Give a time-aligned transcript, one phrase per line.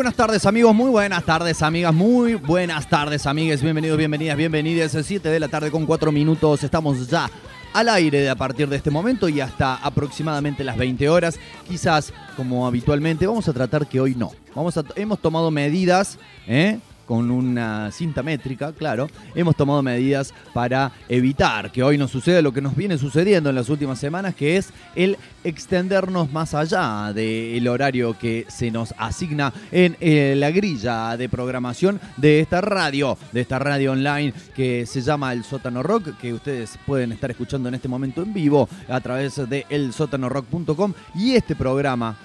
[0.00, 5.28] buenas tardes amigos, muy buenas tardes amigas, muy buenas tardes amigues, bienvenidos, bienvenidas, bienvenidas, 7
[5.28, 7.30] de la tarde con 4 minutos, estamos ya
[7.74, 12.66] al aire a partir de este momento y hasta aproximadamente las 20 horas, quizás como
[12.66, 16.78] habitualmente, vamos a tratar que hoy no, vamos a, hemos tomado medidas, ¿eh?
[17.10, 22.52] Con una cinta métrica, claro, hemos tomado medidas para evitar que hoy nos suceda lo
[22.52, 27.66] que nos viene sucediendo en las últimas semanas, que es el extendernos más allá del
[27.66, 33.40] horario que se nos asigna en eh, la grilla de programación de esta radio, de
[33.40, 37.74] esta radio online que se llama El Sótano Rock, que ustedes pueden estar escuchando en
[37.74, 42.16] este momento en vivo a través de elsótanorock.com y este programa,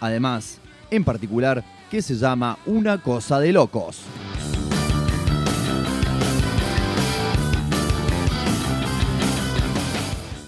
[0.00, 0.58] además,
[0.90, 1.62] en particular,
[1.92, 3.98] que se llama Una Cosa de Locos.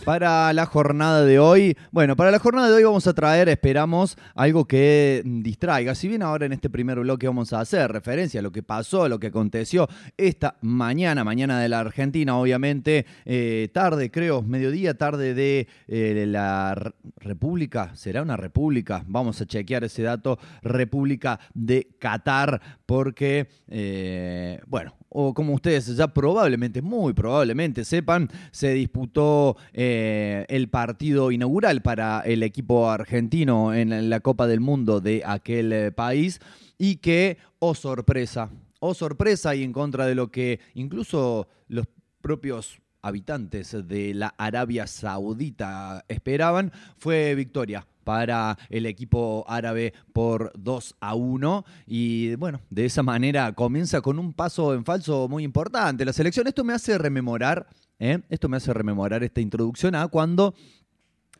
[0.05, 4.19] Para la jornada de hoy, bueno, para la jornada de hoy vamos a traer, esperamos,
[4.35, 5.95] algo que distraiga.
[5.95, 9.05] Si bien ahora en este primer bloque vamos a hacer referencia a lo que pasó,
[9.05, 14.93] a lo que aconteció esta mañana, mañana de la Argentina, obviamente, eh, tarde, creo, mediodía,
[14.93, 19.05] tarde de eh, la República, ¿será una República?
[19.07, 26.09] Vamos a chequear ese dato, República de Qatar, porque, eh, bueno, o como ustedes ya
[26.09, 34.11] probablemente, muy probablemente sepan, se disputó eh, el partido inaugural para el equipo argentino en
[34.11, 36.41] la Copa del Mundo de aquel eh, país
[36.79, 41.87] y que, oh sorpresa, oh sorpresa y en contra de lo que incluso los
[42.21, 50.97] propios habitantes de la Arabia Saudita esperaban, fue victoria para el equipo árabe por 2
[51.01, 56.05] a 1 y bueno, de esa manera comienza con un paso en falso muy importante
[56.05, 56.47] la selección.
[56.47, 57.67] Esto me hace rememorar,
[57.99, 58.21] ¿eh?
[58.29, 60.55] esto me hace rememorar esta introducción a cuando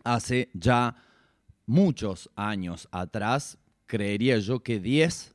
[0.03, 0.97] hace ya
[1.67, 5.35] muchos años atrás, creería yo que 10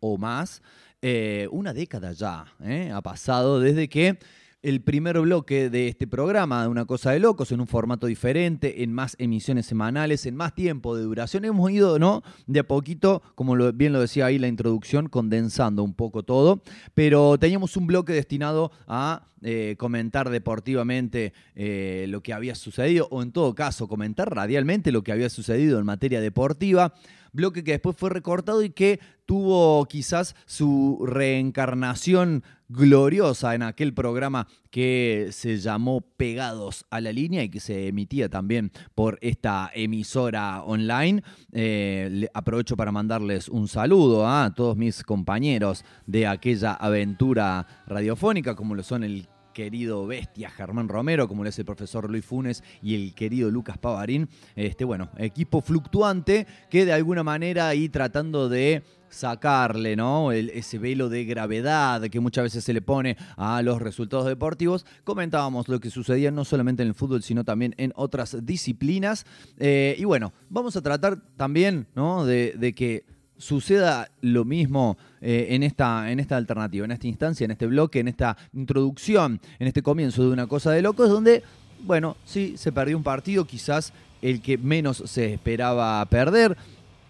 [0.00, 0.62] o más,
[1.02, 2.90] eh, una década ya ¿eh?
[2.92, 4.18] ha pasado desde que
[4.62, 8.82] el primer bloque de este programa, de Una Cosa de Locos, en un formato diferente,
[8.82, 11.44] en más emisiones semanales, en más tiempo de duración.
[11.44, 12.22] Hemos ido, ¿no?
[12.46, 16.62] De a poquito, como bien lo decía ahí la introducción, condensando un poco todo,
[16.94, 23.22] pero teníamos un bloque destinado a eh, comentar deportivamente eh, lo que había sucedido, o
[23.22, 26.94] en todo caso, comentar radialmente lo que había sucedido en materia deportiva
[27.36, 34.48] bloque que después fue recortado y que tuvo quizás su reencarnación gloriosa en aquel programa
[34.70, 40.62] que se llamó Pegados a la línea y que se emitía también por esta emisora
[40.62, 41.22] online.
[41.52, 48.74] Eh, aprovecho para mandarles un saludo a todos mis compañeros de aquella aventura radiofónica, como
[48.74, 52.94] lo son el querido bestia Germán Romero, como lo es el profesor Luis Funes y
[52.94, 54.28] el querido Lucas Pavarín.
[54.54, 60.30] Este, bueno, equipo fluctuante que de alguna manera ahí tratando de sacarle ¿no?
[60.30, 64.84] ese velo de gravedad que muchas veces se le pone a los resultados deportivos.
[65.04, 69.24] Comentábamos lo que sucedía no solamente en el fútbol, sino también en otras disciplinas.
[69.56, 72.26] Eh, y bueno, vamos a tratar también ¿no?
[72.26, 73.06] de que
[73.38, 78.00] suceda lo mismo eh, en, esta, en esta alternativa, en esta instancia, en este bloque,
[78.00, 81.42] en esta introducción, en este comienzo de una cosa de locos, donde,
[81.84, 83.92] bueno, sí, se perdió un partido, quizás
[84.22, 86.56] el que menos se esperaba perder.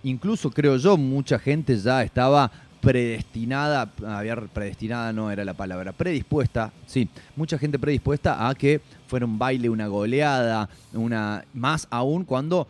[0.02, 2.50] Incluso creo yo, mucha gente ya estaba
[2.81, 9.26] predestinada, había predestinada no era la palabra, predispuesta, sí, mucha gente predispuesta a que fuera
[9.26, 12.69] un baile, una goleada, una más aún cuando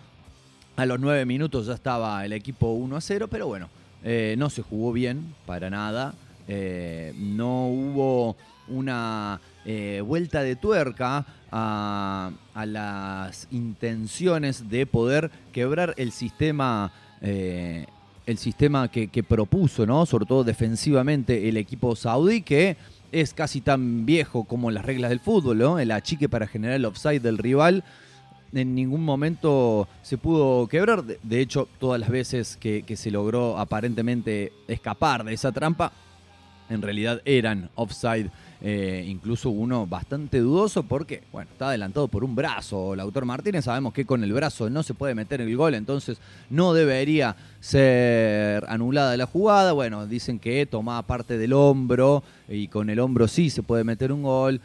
[0.76, 3.68] a los nueve minutos ya estaba el equipo 1 a 0, pero bueno,
[4.04, 6.14] eh, no se jugó bien para nada.
[6.48, 8.36] Eh, no hubo
[8.68, 12.30] una eh, vuelta de tuerca a,
[12.66, 16.92] las intenciones de poder quebrar el sistema.
[17.20, 20.04] El sistema que, propuso, ¿no?
[20.04, 22.76] Sobre todo defensivamente, el equipo saudí, que
[23.10, 25.80] es casi tan viejo como las reglas del fútbol.
[25.80, 27.82] El achique para generar el offside del rival
[28.56, 31.04] en ningún momento se pudo quebrar.
[31.04, 35.92] De hecho, todas las veces que, se logró aparentemente escapar de esa trampa,
[36.68, 38.30] en realidad eran offside.
[38.62, 42.94] Eh, incluso uno bastante dudoso porque, bueno, está adelantado por un brazo.
[42.94, 46.18] El autor Martínez sabemos que con el brazo no se puede meter el gol, entonces
[46.48, 49.72] no debería ser anulada la jugada.
[49.72, 54.10] Bueno, dicen que tomaba parte del hombro y con el hombro sí se puede meter
[54.10, 54.62] un gol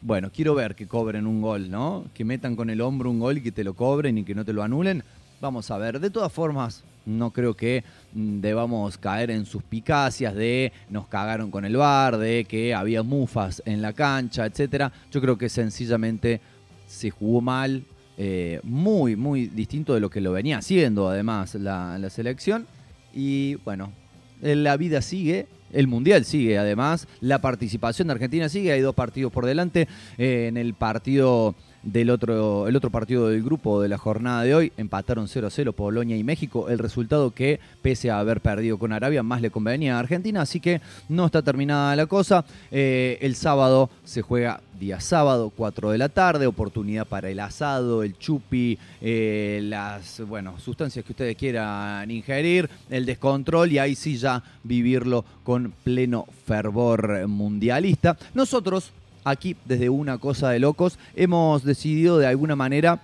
[0.00, 2.04] bueno, quiero ver que cobren un gol, ¿no?
[2.14, 4.44] Que metan con el hombro un gol y que te lo cobren y que no
[4.44, 5.02] te lo anulen.
[5.40, 5.98] Vamos a ver.
[5.98, 11.64] De todas formas, no creo que mm, debamos caer en suspicacias de nos cagaron con
[11.64, 14.92] el bar, de que había mufas en la cancha, etcétera.
[15.10, 16.40] Yo creo que sencillamente
[16.86, 17.84] se jugó mal,
[18.16, 22.66] eh, muy, muy distinto de lo que lo venía haciendo además la, la selección.
[23.12, 23.92] Y bueno,
[24.40, 29.32] la vida sigue el Mundial sigue, además, la participación de Argentina sigue, hay dos partidos
[29.32, 29.88] por delante.
[30.16, 31.54] Eh, en el partido
[31.92, 35.50] del otro, el otro partido del grupo de la jornada de hoy, empataron 0 a
[35.50, 39.50] 0 Polonia y México, el resultado que, pese a haber perdido con Arabia, más le
[39.50, 42.44] convenía a Argentina, así que no está terminada la cosa.
[42.70, 48.02] Eh, el sábado se juega día sábado, 4 de la tarde, oportunidad para el asado,
[48.02, 54.16] el chupi, eh, las bueno, sustancias que ustedes quieran ingerir, el descontrol y ahí sí
[54.16, 58.16] ya vivirlo con pleno fervor mundialista.
[58.34, 58.92] Nosotros,
[59.24, 63.00] aquí, desde una cosa de locos, hemos decidido de alguna manera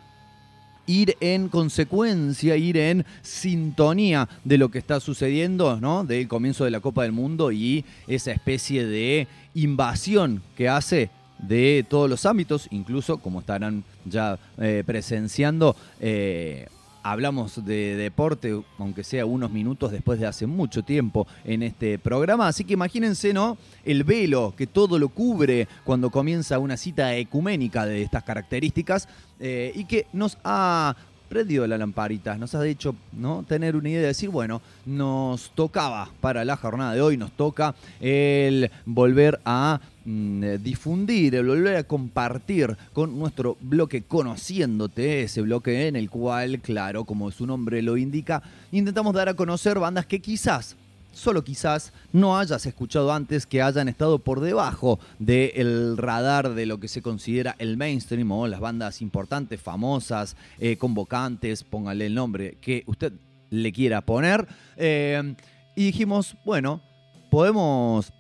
[0.87, 6.05] ir en consecuencia, ir en sintonía de lo que está sucediendo, ¿no?
[6.05, 11.85] Del comienzo de la Copa del Mundo y esa especie de invasión que hace de
[11.89, 16.69] todos los ámbitos, incluso como estarán ya eh, presenciando, eh,
[17.05, 22.49] hablamos de deporte, aunque sea unos minutos después de hace mucho tiempo en este programa.
[22.49, 23.59] Así que imagínense, ¿no?
[23.85, 29.07] El velo que todo lo cubre cuando comienza una cita ecuménica de estas características
[29.39, 30.97] eh, y que nos ha
[31.35, 33.43] prendido la lamparita, nos ha dicho ¿no?
[33.43, 37.75] tener una idea de decir, bueno, nos tocaba para la jornada de hoy, nos toca
[38.01, 45.89] el volver a mm, difundir, el volver a compartir con nuestro bloque Conociéndote, ese bloque
[45.89, 48.41] en el cual, claro, como su nombre lo indica,
[48.71, 50.77] intentamos dar a conocer bandas que quizás
[51.15, 56.79] solo quizás no hayas escuchado antes que hayan estado por debajo del radar de lo
[56.79, 62.59] que se considera el mainstream o las bandas importantes, famosas, eh, convocantes, póngale el nombre
[62.61, 63.13] que usted
[63.51, 64.47] le quiera poner.
[64.77, 65.35] Eh,
[65.77, 66.83] y dijimos, bueno,
[67.31, 68.13] podemos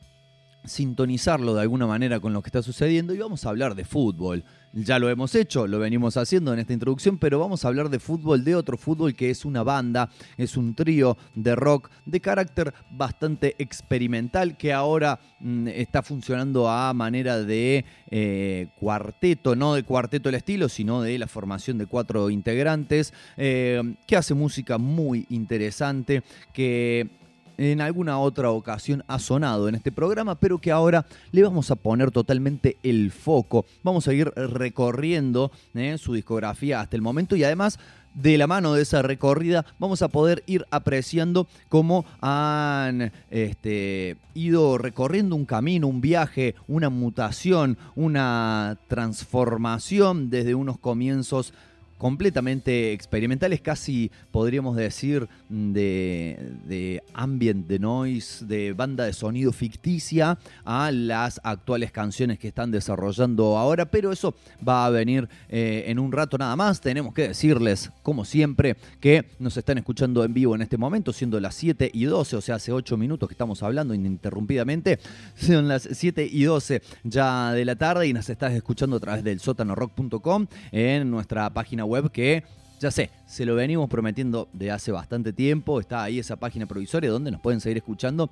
[0.64, 4.44] sintonizarlo de alguna manera con lo que está sucediendo y vamos a hablar de fútbol.
[4.72, 8.00] Ya lo hemos hecho, lo venimos haciendo en esta introducción, pero vamos a hablar de
[8.00, 12.74] fútbol, de otro fútbol que es una banda, es un trío de rock de carácter
[12.90, 20.28] bastante experimental que ahora mm, está funcionando a manera de eh, cuarteto, no de cuarteto
[20.28, 26.24] el estilo, sino de la formación de cuatro integrantes, eh, que hace música muy interesante,
[26.52, 27.23] que
[27.58, 31.76] en alguna otra ocasión ha sonado en este programa, pero que ahora le vamos a
[31.76, 33.66] poner totalmente el foco.
[33.82, 37.78] Vamos a ir recorriendo eh, su discografía hasta el momento y además
[38.14, 44.78] de la mano de esa recorrida vamos a poder ir apreciando cómo han este, ido
[44.78, 51.52] recorriendo un camino, un viaje, una mutación, una transformación desde unos comienzos
[51.98, 60.38] completamente experimentales, casi podríamos decir de, de, ambient, de noise, de banda de sonido ficticia
[60.64, 64.34] a las actuales canciones que están desarrollando ahora, pero eso
[64.66, 66.80] va a venir eh, en un rato nada más.
[66.80, 71.38] Tenemos que decirles, como siempre, que nos están escuchando en vivo en este momento, siendo
[71.40, 74.98] las 7 y 12, o sea, hace 8 minutos que estamos hablando ininterrumpidamente,
[75.36, 79.24] son las 7 y 12 ya de la tarde y nos estás escuchando a través
[79.24, 82.44] del sótanorock.com en nuestra página web que
[82.80, 85.80] ya sé, se lo venimos prometiendo de hace bastante tiempo.
[85.80, 88.30] Está ahí esa página provisoria donde nos pueden seguir escuchando.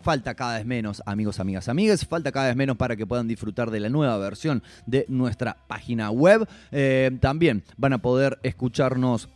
[0.00, 2.06] Falta cada vez menos, amigos, amigas, amigas.
[2.06, 6.10] Falta cada vez menos para que puedan disfrutar de la nueva versión de nuestra página
[6.10, 6.48] web.
[6.70, 9.28] Eh, también van a poder escucharnos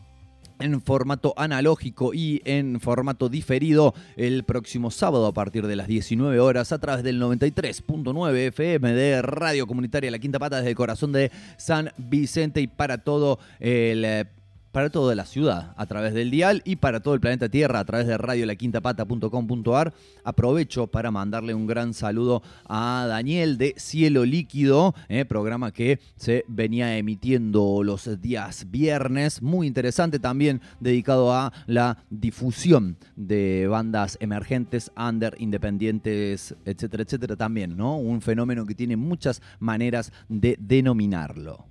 [0.60, 6.38] en formato analógico y en formato diferido el próximo sábado a partir de las 19
[6.40, 11.12] horas a través del 93.9 FM de Radio Comunitaria La Quinta Pata desde el corazón
[11.12, 14.26] de San Vicente y para todo el eh,
[14.72, 17.84] para toda la ciudad a través del dial y para todo el planeta Tierra a
[17.84, 19.92] través de radiolaquintapata.com.ar.
[20.24, 26.44] Aprovecho para mandarle un gran saludo a Daniel de Cielo Líquido, eh, programa que se
[26.48, 34.92] venía emitiendo los días viernes, muy interesante también dedicado a la difusión de bandas emergentes,
[34.96, 37.96] under, independientes, etcétera, etcétera también, ¿no?
[37.96, 41.66] Un fenómeno que tiene muchas maneras de denominarlo.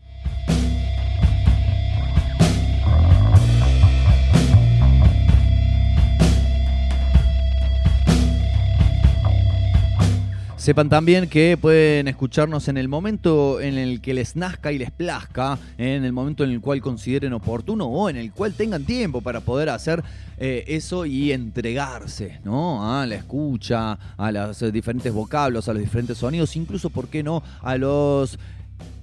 [10.69, 14.91] Sepan también que pueden escucharnos en el momento en el que les nazca y les
[14.91, 19.19] plazca, en el momento en el cual consideren oportuno o en el cual tengan tiempo
[19.21, 20.03] para poder hacer
[20.37, 22.87] eh, eso y entregarse ¿no?
[22.87, 27.41] a la escucha, a los diferentes vocablos, a los diferentes sonidos, incluso, ¿por qué no?,
[27.63, 28.37] a los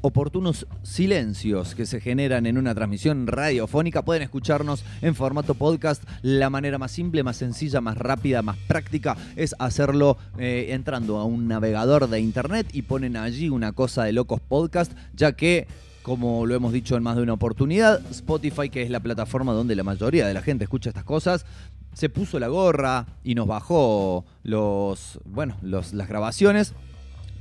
[0.06, 4.04] oportunos silencios que se generan en una transmisión radiofónica.
[4.04, 6.04] Pueden escucharnos en formato podcast.
[6.22, 11.24] La manera más simple, más sencilla, más rápida, más práctica es hacerlo eh, entrando a
[11.24, 15.66] un navegador de internet y ponen allí una cosa de locos podcast, ya que
[16.02, 19.74] como lo hemos dicho en más de una oportunidad, Spotify, que es la plataforma donde
[19.74, 21.44] la mayoría de la gente escucha estas cosas,
[21.94, 26.74] se puso la gorra y nos bajó los, bueno, las grabaciones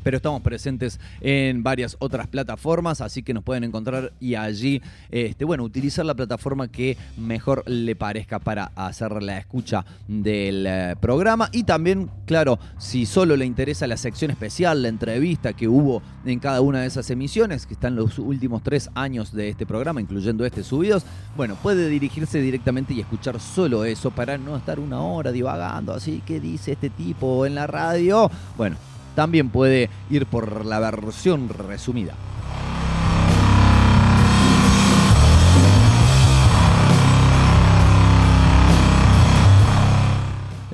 [0.06, 5.46] pero estamos presentes en varias otras plataformas, así que nos pueden encontrar y allí, este,
[5.46, 11.50] bueno, utilizar la plataforma que mejor le parezca para hacer la escucha del eh, programa.
[11.52, 16.38] Y también, claro, si solo le interesa la sección especial, la entrevista que hubo en
[16.38, 20.46] cada una de esas emisiones, que están los últimos tres años de este programa, incluyendo
[20.46, 21.04] este subidos,
[21.36, 26.22] bueno, puede dirigirse directamente y escuchar solo eso para no estar una hora divagando así,
[26.28, 28.30] ¿qué dice este tipo en la radio?
[28.56, 28.78] Bueno,
[29.16, 32.14] también puede ir por la versión resumida.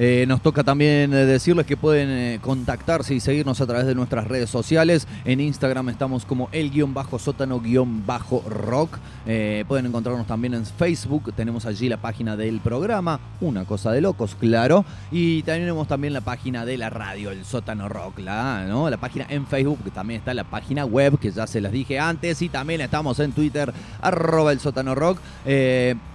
[0.03, 3.93] Eh, nos toca también eh, decirles que pueden eh, contactarse y seguirnos a través de
[3.93, 5.07] nuestras redes sociales.
[5.25, 8.97] En Instagram estamos como el guion bajo sótano guion bajo rock.
[9.67, 11.31] pueden encontrarnos también en Facebook.
[11.35, 14.85] Tenemos allí la página del programa, una cosa de locos, claro.
[15.11, 18.89] Y tenemos también la página de la radio, el sótano rock, la, ¿no?
[18.89, 21.99] la página en Facebook, que también está la página web, que ya se las dije
[21.99, 22.41] antes.
[22.41, 25.19] Y también estamos en Twitter, arroba el sótano rock.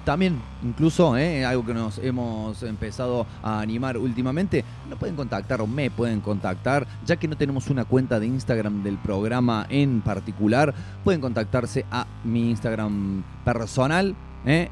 [0.06, 5.90] También, incluso, algo que nos hemos empezado a animar últimamente, no pueden contactar o me
[5.90, 10.72] pueden contactar, ya que no tenemos una cuenta de Instagram del programa en particular,
[11.02, 14.14] pueden contactarse a mi Instagram personal,
[14.46, 14.68] ¿eh?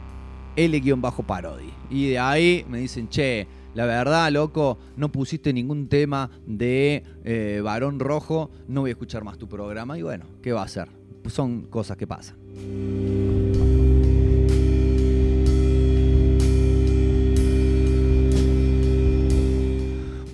[0.55, 1.73] L-parody.
[1.91, 7.61] Y de ahí me dicen, che, la verdad, loco, no pusiste ningún tema de eh,
[7.61, 9.99] varón rojo, no voy a escuchar más tu programa.
[9.99, 10.89] Y bueno, ¿qué va a hacer?
[11.27, 12.37] Son cosas que pasan.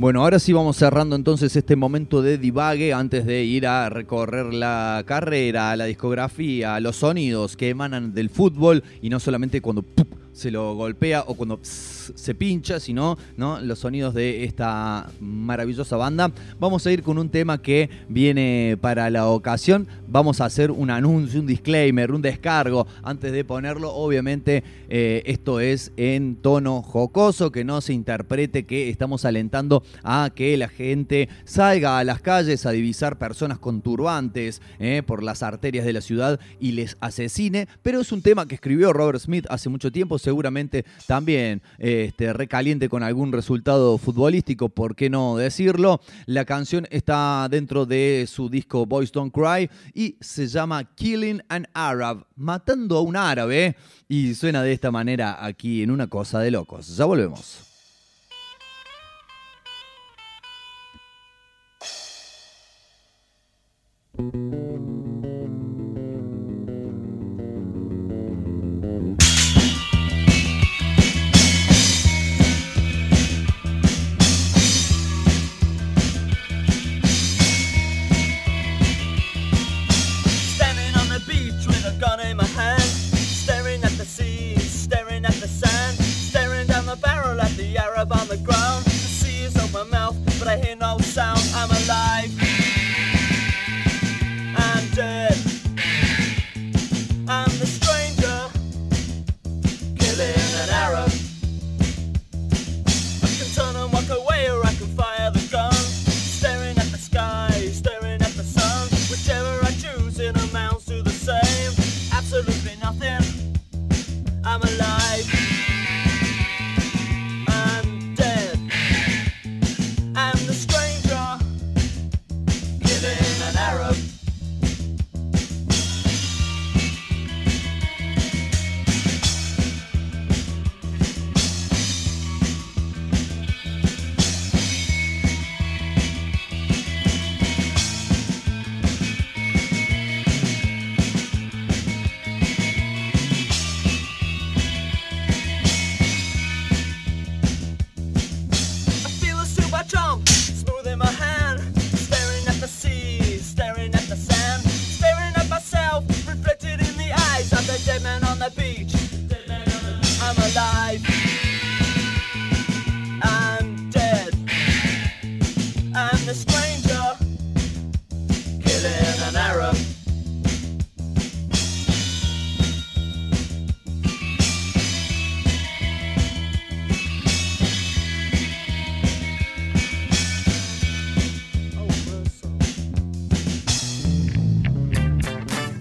[0.00, 4.54] Bueno, ahora sí vamos cerrando entonces este momento de divague antes de ir a recorrer
[4.54, 9.84] la carrera, la discografía, los sonidos que emanan del fútbol y no solamente cuando
[10.32, 13.60] se lo golpea o cuando se pincha, sino ¿no?
[13.60, 16.32] los sonidos de esta maravillosa banda.
[16.58, 19.86] Vamos a ir con un tema que viene para la ocasión.
[20.08, 23.92] Vamos a hacer un anuncio, un disclaimer, un descargo antes de ponerlo.
[23.92, 30.30] Obviamente eh, esto es en tono jocoso, que no se interprete que estamos alentando a
[30.34, 35.42] que la gente salga a las calles a divisar personas con turbantes eh, por las
[35.42, 37.68] arterias de la ciudad y les asesine.
[37.82, 42.88] Pero es un tema que escribió Robert Smith hace mucho tiempo seguramente también este, recaliente
[42.88, 46.00] con algún resultado futbolístico, ¿por qué no decirlo?
[46.26, 51.66] La canción está dentro de su disco Boys Don't Cry y se llama Killing an
[51.74, 53.76] Arab, matando a un árabe.
[54.08, 56.96] Y suena de esta manera aquí en una cosa de locos.
[56.96, 57.66] Ya volvemos.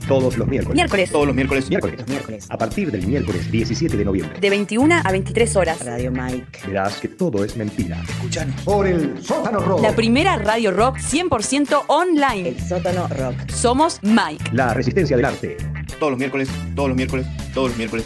[0.10, 0.76] Todos los miércoles.
[0.76, 1.12] Miércoles.
[1.12, 1.70] Todos los miércoles.
[1.70, 2.08] Miércoles.
[2.08, 2.48] Miércoles.
[2.50, 4.40] A partir del miércoles 17 de noviembre.
[4.40, 5.86] De 21 a 23 horas.
[5.86, 6.62] Radio Mike.
[6.66, 8.02] Verás que todo es mentira.
[8.10, 8.60] Escuchanos.
[8.64, 9.84] Por el sótano rock.
[9.84, 12.50] La primera radio rock 100% online.
[12.50, 13.52] El sótano rock.
[13.52, 14.46] Somos Mike.
[14.52, 15.58] La resistencia del arte.
[16.00, 18.06] Todos los miércoles, todos los miércoles, todos los miércoles.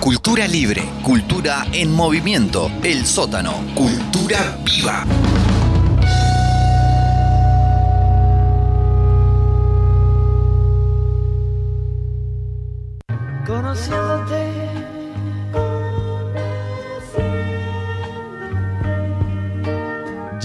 [0.00, 5.04] Cultura libre, cultura en movimiento, el sótano, cultura viva.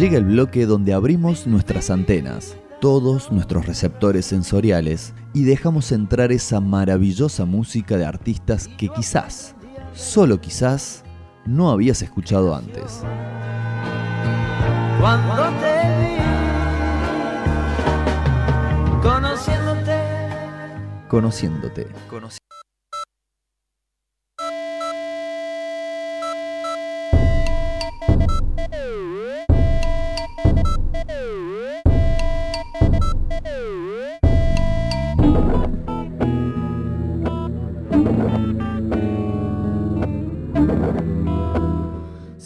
[0.02, 6.60] Llega el bloque donde abrimos nuestras antenas, todos nuestros receptores sensoriales y dejamos entrar esa
[6.60, 9.54] maravillosa música de artistas que quizás,
[9.94, 11.04] solo quizás,
[11.46, 13.04] no habías escuchado antes.
[15.00, 16.18] Cuando te vi,
[19.04, 20.00] conociéndote.
[21.08, 21.88] Conociéndote.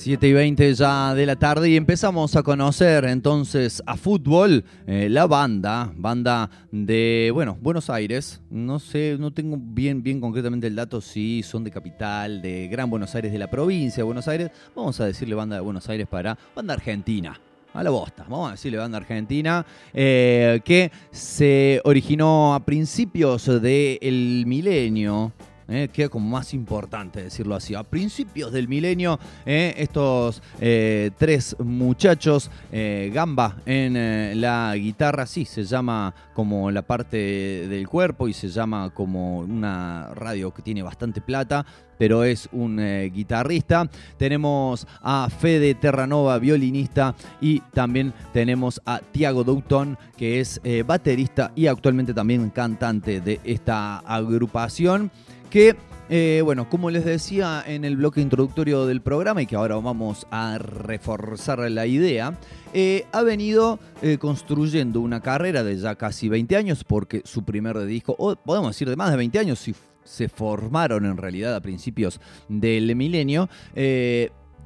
[0.06, 5.08] Siete y 20 ya de la tarde y empezamos a conocer entonces a fútbol, eh,
[5.10, 10.76] la banda, banda de, bueno, Buenos Aires, no sé, no tengo bien, bien concretamente el
[10.76, 14.52] dato si son de capital, de Gran Buenos Aires, de la provincia de Buenos Aires,
[14.76, 17.42] vamos a decirle banda de Buenos Aires para banda argentina.
[17.74, 24.44] A la bosta, vamos a decirle banda argentina, eh, que se originó a principios del
[24.46, 25.34] milenio,
[25.68, 27.76] eh, queda como más importante decirlo así.
[27.76, 35.46] A principios del milenio, eh, estos eh, tres muchachos, eh, Gamba en la guitarra, sí,
[35.46, 40.84] se llama como la parte del cuerpo y se llama como una radio que tiene
[40.84, 41.66] bastante plata,
[41.98, 42.78] pero es un
[43.14, 43.90] guitarrista.
[44.18, 51.68] Tenemos a Fede Terranova, violinista, y también tenemos a Tiago Douton, que es baterista y
[51.68, 55.10] actualmente también cantante de esta agrupación
[55.56, 55.74] que,
[56.10, 60.28] eh, bueno, como les decía en el bloque introductorio del programa y que ahora vamos
[60.30, 62.38] a reforzar la idea,
[62.74, 67.80] eh, ha venido eh, construyendo una carrera de ya casi 20 años porque su primer
[67.86, 71.62] disco, o podemos decir de más de 20 años, si se formaron en realidad a
[71.62, 73.48] principios del milenio.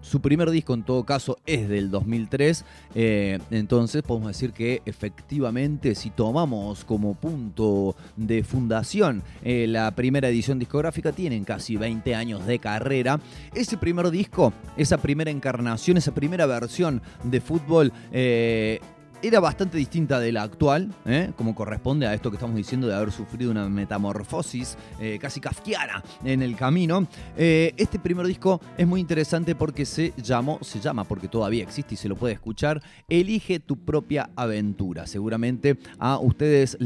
[0.02, 5.96] Su primer disco en todo caso es del 2003, eh, entonces podemos decir que efectivamente
[5.96, 12.46] si tomamos como punto de fundación eh, la primera edición discográfica, tienen casi 20 años
[12.46, 13.20] de carrera.
[13.54, 17.92] Ese primer disco, esa primera encarnación, esa primera versión de fútbol...
[18.12, 18.80] eh,
[19.22, 21.32] era bastante distinta de la actual, ¿eh?
[21.36, 26.04] como corresponde a esto que estamos diciendo de haber sufrido una metamorfosis eh, casi kafkiana
[26.24, 27.06] en el camino.
[27.38, 31.96] Eh, este primer disco es muy interesante porque se llamó, se llama porque todavía existe
[31.96, 35.06] y se lo puede escuchar, Elige tu propia aventura.
[35.06, 36.78] Seguramente a ustedes,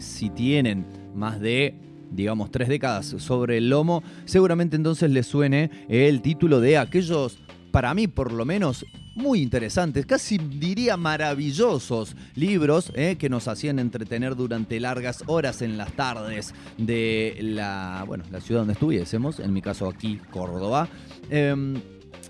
[0.00, 1.78] si tienen más de
[2.10, 7.38] digamos, tres décadas sobre el lomo, seguramente entonces les suene el título de aquellos,
[7.72, 13.78] para mí por lo menos, muy interesantes, casi diría maravillosos libros eh, que nos hacían
[13.78, 19.52] entretener durante largas horas en las tardes de la, bueno, la ciudad donde estuviésemos, en
[19.52, 20.88] mi caso aquí, Córdoba.
[21.30, 21.74] Em,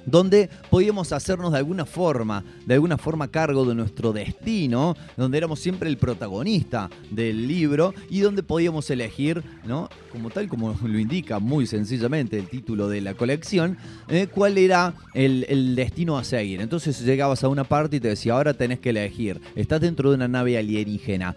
[0.06, 5.60] donde podíamos hacernos de alguna forma, de alguna forma cargo de nuestro destino, donde éramos
[5.60, 9.88] siempre el protagonista del libro y donde podíamos elegir, ¿no?
[10.10, 14.94] como tal como lo indica muy sencillamente el título de la colección, eh, cuál era
[15.14, 16.60] el, destino a seguir.
[16.60, 20.16] Entonces llegabas a una parte y te decía, ahora tenés que elegir, estás dentro de
[20.16, 21.34] una nave alienígena,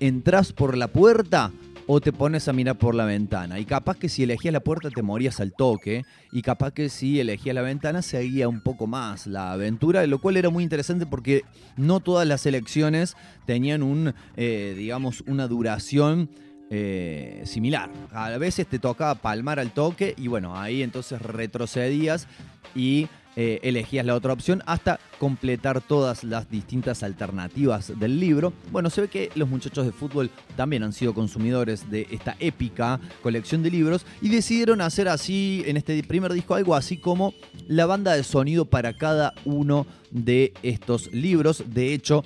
[0.00, 1.52] entras por la puerta
[1.86, 3.58] o te pones a mirar por la ventana.
[3.58, 6.04] Y capaz que si elegías la puerta te morías al toque.
[6.32, 10.06] Y capaz que si elegías la ventana seguía un poco más la aventura.
[10.06, 11.44] Lo cual era muy interesante porque
[11.76, 13.16] no todas las elecciones
[13.46, 16.30] tenían un, eh, digamos, una duración
[16.70, 17.90] eh, similar.
[18.12, 22.26] A veces te tocaba palmar al toque y bueno, ahí entonces retrocedías
[22.74, 28.52] y eh, elegías la otra opción hasta completar todas las distintas alternativas del libro.
[28.70, 33.00] Bueno, se ve que los muchachos de fútbol también han sido consumidores de esta épica
[33.22, 37.34] colección de libros y decidieron hacer así en este primer disco algo así como
[37.66, 41.64] la banda de sonido para cada uno de estos libros.
[41.66, 42.24] De hecho,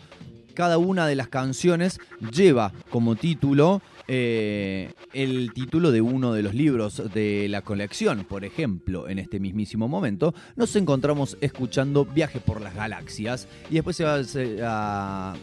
[0.55, 2.01] cada una de las canciones
[2.33, 8.25] lleva como título eh, el título de uno de los libros de la colección.
[8.25, 13.97] Por ejemplo, en este mismísimo momento nos encontramos escuchando Viaje por las Galaxias y después
[13.97, 14.21] se va
[14.65, 15.37] a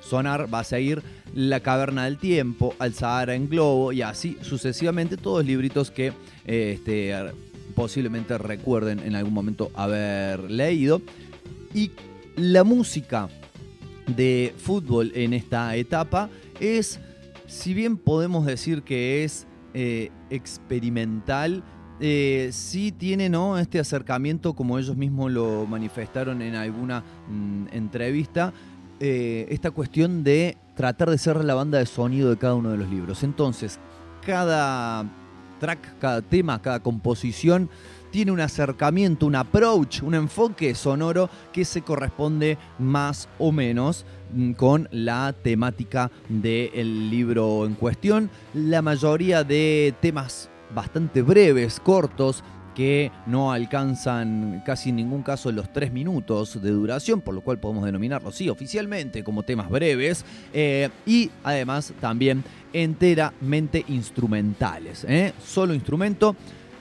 [0.00, 1.02] sonar, va a seguir
[1.34, 6.14] La Caverna del Tiempo, Al Sahara en Globo y así sucesivamente todos libritos que
[6.46, 7.12] este,
[7.74, 11.02] posiblemente recuerden en algún momento haber leído.
[11.74, 11.90] Y
[12.36, 13.28] la música
[14.06, 16.98] de fútbol en esta etapa es
[17.46, 21.62] si bien podemos decir que es eh, experimental,
[22.00, 23.58] eh, sí tiene ¿no?
[23.58, 28.52] este acercamiento, como ellos mismos lo manifestaron en alguna mm, entrevista,
[29.00, 32.78] eh, esta cuestión de tratar de ser la banda de sonido de cada uno de
[32.78, 33.22] los libros.
[33.22, 33.78] Entonces,
[34.24, 35.04] cada
[35.60, 37.70] track, cada tema, cada composición
[38.10, 44.04] tiene un acercamiento, un approach, un enfoque sonoro que se corresponde más o menos
[44.56, 48.30] con la temática del libro en cuestión.
[48.54, 52.42] La mayoría de temas bastante breves, cortos,
[52.76, 57.58] que no alcanzan casi en ningún caso los tres minutos de duración, por lo cual
[57.58, 65.32] podemos denominarlos, sí, oficialmente como temas breves, eh, y además también enteramente instrumentales, ¿eh?
[65.42, 66.36] solo instrumento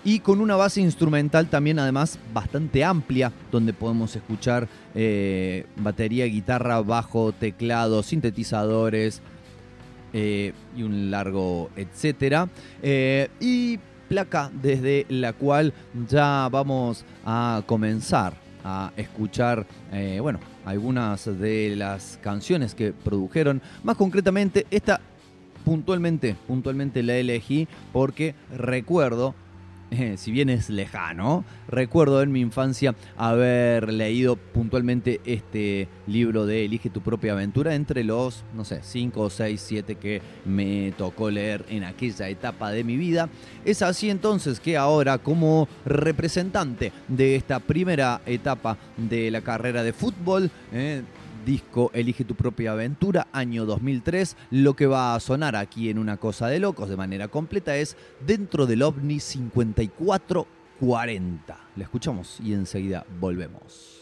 [0.06, 6.80] y con una base instrumental también además bastante amplia, donde podemos escuchar eh, batería, guitarra,
[6.82, 9.22] bajo, teclado, sintetizadores
[10.14, 12.48] eh, y un largo etcétera.
[12.84, 15.74] Eh, y placa desde la cual
[16.08, 19.66] ya vamos a comenzar a escuchar,
[20.22, 23.62] bueno, algunas de las canciones que produjeron.
[23.84, 25.02] Más concretamente, esta
[25.64, 29.36] puntualmente, puntualmente la elegí porque recuerdo
[30.18, 36.90] si bien es lejano, recuerdo en mi infancia haber leído puntualmente este libro de Elige
[36.90, 41.84] tu propia aventura entre los, no sé, 5, 6, 7 que me tocó leer en
[41.84, 43.30] aquella etapa de mi vida.
[43.64, 49.94] Es así entonces que ahora como representante de esta primera etapa de la carrera de
[49.94, 51.02] fútbol, eh,
[51.46, 54.36] disco Elige tu propia aventura, año 2003.
[54.52, 57.96] Lo que va a sonar aquí en Una Cosa de Locos de manera completa es
[58.26, 61.58] Dentro del OVNI 5440.
[61.76, 64.02] La escuchamos y enseguida volvemos.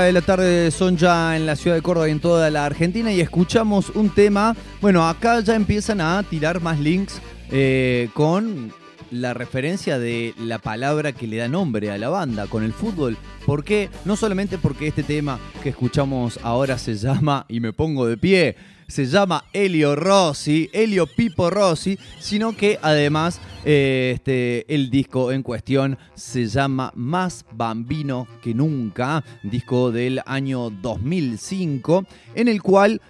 [0.00, 3.12] De la tarde son ya en la ciudad de Córdoba y en toda la Argentina
[3.12, 4.56] y escuchamos un tema.
[4.80, 8.72] Bueno, acá ya empiezan a tirar más links eh, con
[9.10, 13.18] la referencia de la palabra que le da nombre a la banda, con el fútbol.
[13.44, 13.90] ¿Por qué?
[14.04, 18.56] No solamente porque este tema que escuchamos ahora se llama, y me pongo de pie,
[18.90, 25.42] se llama Elio Rossi, Elio Pipo Rossi, sino que además eh, este, el disco en
[25.42, 33.00] cuestión se llama Más Bambino que Nunca, disco del año 2005, en el cual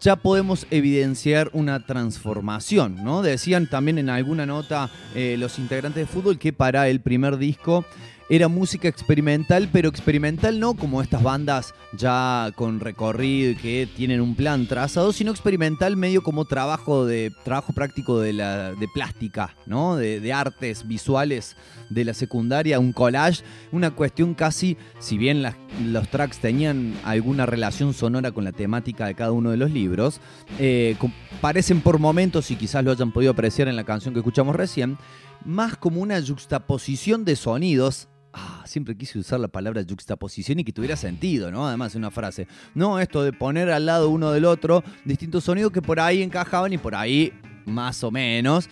[0.00, 3.22] ya podemos evidenciar una transformación, ¿no?
[3.22, 7.84] Decían también en alguna nota eh, los integrantes de fútbol que para el primer disco
[8.28, 14.34] era música experimental, pero experimental no como estas bandas ya con recorrido que tienen un
[14.34, 19.96] plan trazado, sino experimental medio como trabajo de trabajo práctico de la de plástica, ¿no?
[19.96, 21.56] De, artes visuales
[21.88, 25.44] de la secundaria, un collage, una cuestión casi, si bien
[25.84, 30.20] los tracks tenían alguna relación sonora con la temática de cada uno de los libros,
[30.58, 30.96] eh,
[31.40, 34.98] parecen por momentos, y quizás lo hayan podido apreciar en la canción que escuchamos recién,
[35.44, 38.08] más como una juxtaposición de sonidos.
[38.38, 41.66] Ah, siempre quise usar la palabra juxtaposición y que tuviera sentido, ¿no?
[41.66, 42.46] Además, una frase.
[42.74, 46.70] No, esto de poner al lado uno del otro distintos sonidos que por ahí encajaban
[46.70, 47.32] y por ahí
[47.64, 48.68] más o menos.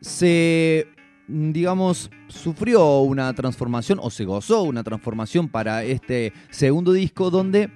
[0.00, 0.88] Se,
[1.26, 7.70] digamos, sufrió una transformación o se gozó una transformación para este segundo disco donde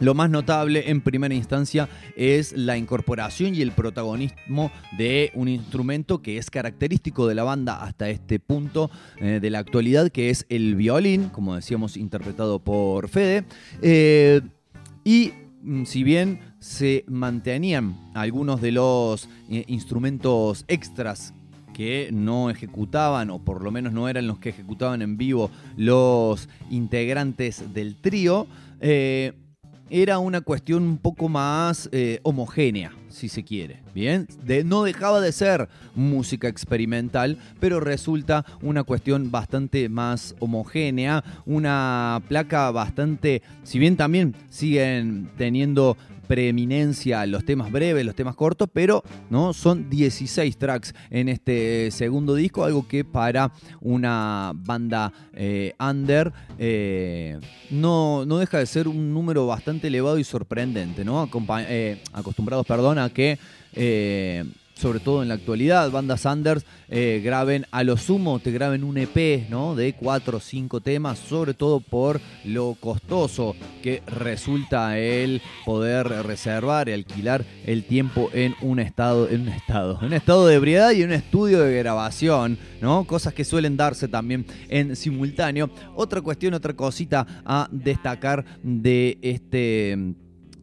[0.00, 6.20] lo más notable en primera instancia es la incorporación y el protagonismo de un instrumento
[6.20, 10.46] que es característico de la banda hasta este punto eh, de la actualidad, que es
[10.48, 13.44] el violín, como decíamos, interpretado por Fede.
[13.82, 14.40] Eh,
[15.04, 21.34] y mm, si bien se mantenían algunos de los eh, instrumentos extras
[21.72, 26.48] que no ejecutaban, o por lo menos no eran los que ejecutaban en vivo los
[26.70, 28.46] integrantes del trío,
[29.90, 33.82] era una cuestión un poco más eh, homogénea, si se quiere.
[33.94, 41.22] Bien, de, no dejaba de ser música experimental, pero resulta una cuestión bastante más homogénea,
[41.46, 48.68] una placa bastante, si bien también siguen teniendo preeminencia los temas breves, los temas cortos,
[48.72, 55.74] pero no son 16 tracks en este segundo disco, algo que para una banda eh,
[55.78, 57.38] under eh,
[57.70, 61.28] no, no deja de ser un número bastante elevado y sorprendente, ¿no?
[61.68, 63.38] Eh, acostumbrados, a que
[64.74, 68.98] sobre todo en la actualidad, bandas Anders eh, graben a lo sumo, te graben un
[68.98, 69.74] EP ¿no?
[69.74, 76.88] de cuatro o cinco temas, sobre todo por lo costoso que resulta el poder reservar
[76.88, 80.90] y alquilar el tiempo en un estado, en un estado, en un estado de ebriedad
[80.92, 83.04] y en un estudio de grabación, ¿no?
[83.04, 85.70] Cosas que suelen darse también en simultáneo.
[85.94, 90.14] Otra cuestión, otra cosita a destacar de este mm,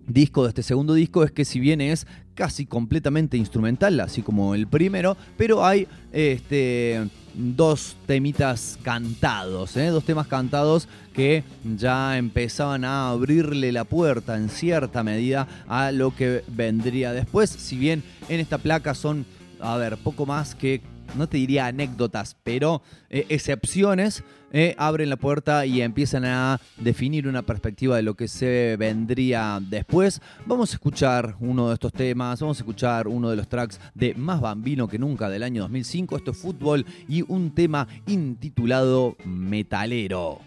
[0.08, 4.56] disco, de este segundo disco, es que si bien es casi completamente instrumental, así como
[4.56, 9.88] el primero, pero hay este, dos temitas cantados, ¿eh?
[9.88, 11.44] dos temas cantados que
[11.78, 17.78] ya empezaban a abrirle la puerta en cierta medida a lo que vendría después, si
[17.78, 19.26] bien en esta placa son,
[19.60, 20.82] a ver, poco más que
[21.16, 27.28] no te diría anécdotas, pero eh, excepciones, eh, abren la puerta y empiezan a definir
[27.28, 30.22] una perspectiva de lo que se vendría después.
[30.46, 34.14] Vamos a escuchar uno de estos temas, vamos a escuchar uno de los tracks de
[34.16, 36.18] Más Bambino que Nunca del año 2005.
[36.18, 40.40] Esto es fútbol y un tema intitulado Metalero.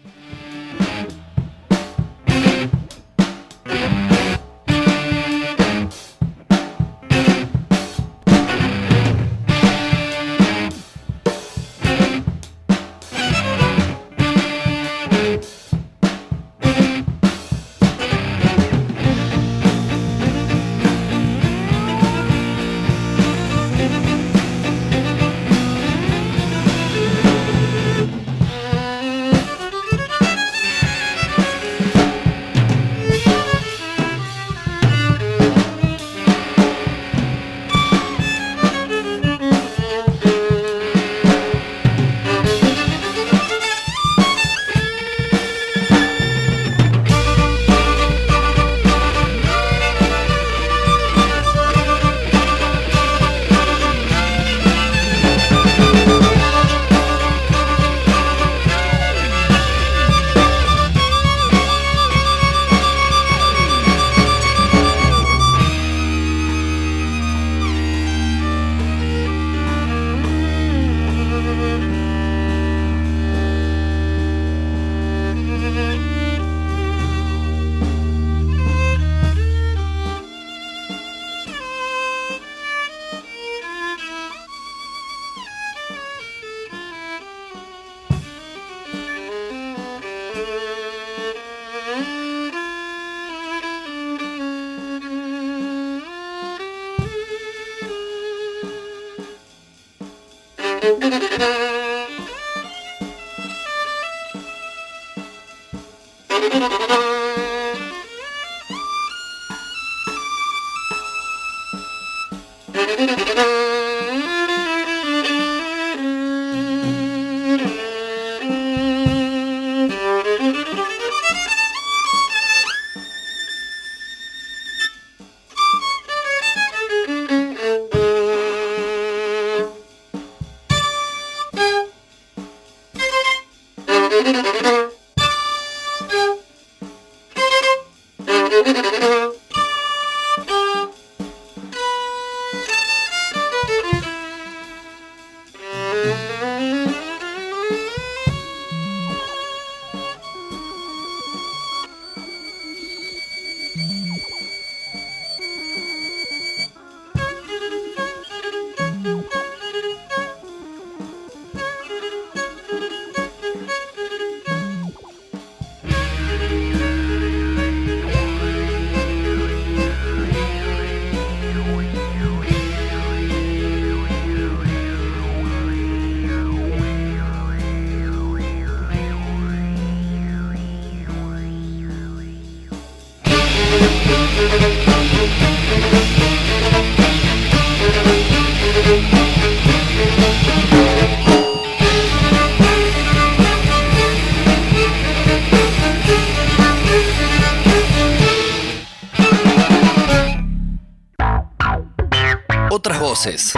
[202.69, 203.53] Otras voces.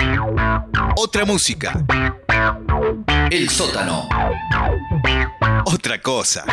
[0.95, 1.83] Otra música.
[3.29, 4.07] El sótano.
[5.65, 6.45] Otra cosa.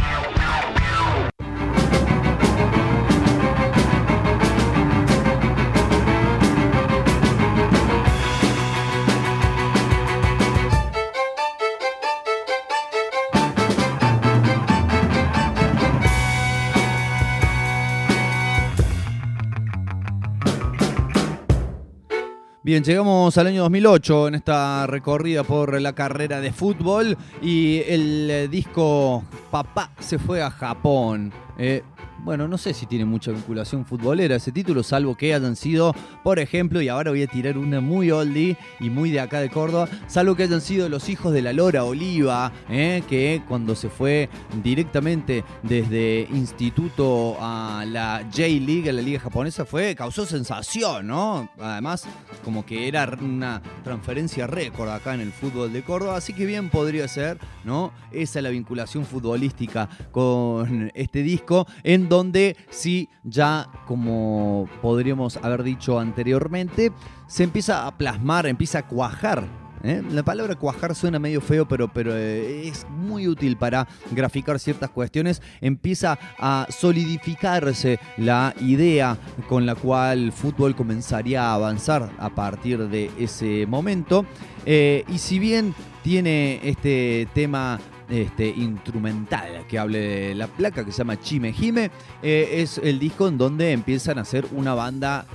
[22.64, 28.48] Bien, llegamos al año 2008 en esta recorrida por la carrera de fútbol y el
[28.50, 31.30] disco Papá se fue a Japón.
[31.58, 31.82] Eh,
[32.24, 36.38] bueno, no sé si tiene mucha vinculación futbolera ese título, salvo que hayan sido, por
[36.38, 39.88] ejemplo, y ahora voy a tirar una muy oldie y muy de acá de Córdoba,
[40.06, 44.30] salvo que hayan sido los hijos de la Lora Oliva, eh, que cuando se fue
[44.62, 51.50] directamente desde instituto a la J-League, a la liga japonesa, fue, causó sensación, ¿no?
[51.60, 52.06] Además,
[52.42, 56.70] como que era una transferencia récord acá en el fútbol de Córdoba, así que bien
[56.70, 57.92] podría ser, ¿no?
[58.12, 65.62] Esa es la vinculación futbolística con este disco, en donde sí, ya como podríamos haber
[65.64, 66.92] dicho anteriormente,
[67.26, 69.44] se empieza a plasmar, empieza a cuajar.
[69.82, 70.00] ¿eh?
[70.10, 74.90] La palabra cuajar suena medio feo, pero, pero eh, es muy útil para graficar ciertas
[74.90, 75.42] cuestiones.
[75.60, 82.88] Empieza a solidificarse la idea con la cual el fútbol comenzaría a avanzar a partir
[82.88, 84.24] de ese momento.
[84.66, 90.92] Eh, y si bien tiene este tema este, instrumental que hable de la placa que
[90.92, 91.90] se llama Chime Jime,
[92.22, 95.26] eh, es el disco en donde empiezan a hacer una banda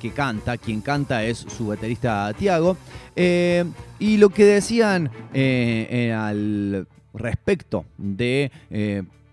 [0.00, 2.76] que canta, quien canta es su baterista Tiago,
[3.16, 3.64] eh,
[3.98, 8.50] y lo que decían eh, al respecto de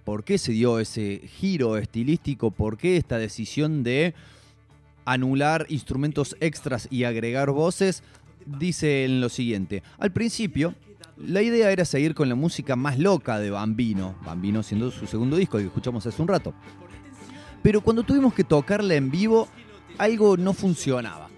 [0.03, 4.13] por qué se dio ese giro estilístico, por qué esta decisión de
[5.05, 8.03] anular instrumentos extras y agregar voces,
[8.45, 9.83] dicen lo siguiente.
[9.97, 10.75] Al principio,
[11.25, 15.37] la idea era seguir con la música más loca de Bambino, Bambino siendo su segundo
[15.37, 16.53] disco que escuchamos hace un rato.
[17.61, 19.47] Pero cuando tuvimos que tocarla en vivo,
[19.97, 21.29] algo no funcionaba.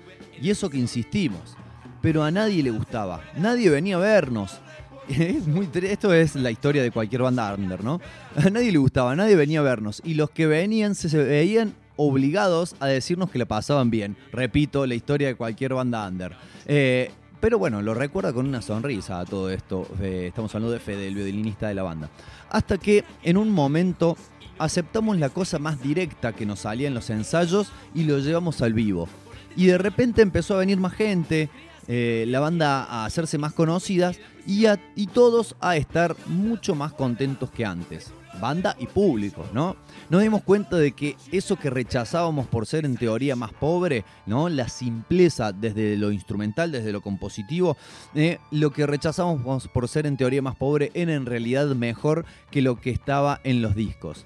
[0.42, 1.58] Y eso que insistimos.
[2.02, 3.22] Pero a nadie le gustaba.
[3.38, 4.60] Nadie venía a vernos.
[5.10, 8.00] Es muy esto es la historia de cualquier banda under, ¿no?
[8.38, 10.02] A nadie le gustaba, nadie venía a vernos.
[10.06, 14.16] Y los que venían se veían obligados a decirnos que la pasaban bien.
[14.32, 16.38] Repito, la historia de cualquier banda under.
[16.66, 17.12] Eh,
[17.44, 19.86] pero bueno, lo recuerda con una sonrisa a todo esto.
[20.02, 22.10] Estamos hablando de Fede, el violinista de la banda.
[22.50, 24.16] Hasta que en un momento
[24.58, 28.72] aceptamos la cosa más directa que nos salía en los ensayos y lo llevamos al
[28.72, 29.10] vivo.
[29.58, 31.50] Y de repente empezó a venir más gente,
[31.90, 37.66] eh, la banda a hacerse más conocidas y todos a estar mucho más contentos que
[37.66, 38.14] antes.
[38.44, 39.78] Banda y público, ¿no?
[40.10, 44.50] Nos dimos cuenta de que eso que rechazábamos por ser en teoría más pobre, ¿no?
[44.50, 47.78] La simpleza desde lo instrumental, desde lo compositivo,
[48.16, 52.62] eh, lo que rechazábamos por ser en teoría más pobre era en realidad mejor que
[52.62, 54.26] lo que estaba en los discos.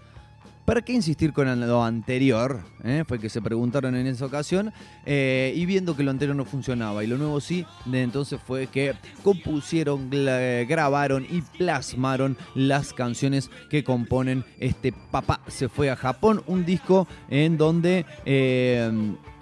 [0.68, 2.60] ¿Para qué insistir con lo anterior?
[2.84, 3.06] eh?
[3.08, 4.74] Fue que se preguntaron en esa ocasión.
[5.06, 8.68] eh, y viendo que lo anterior no funcionaba y lo nuevo sí, de entonces fue
[8.68, 8.94] que
[9.24, 16.44] compusieron, grabaron y plasmaron las canciones que componen este Papá se fue a Japón.
[16.48, 18.06] Un disco en donde.
[18.26, 18.92] eh,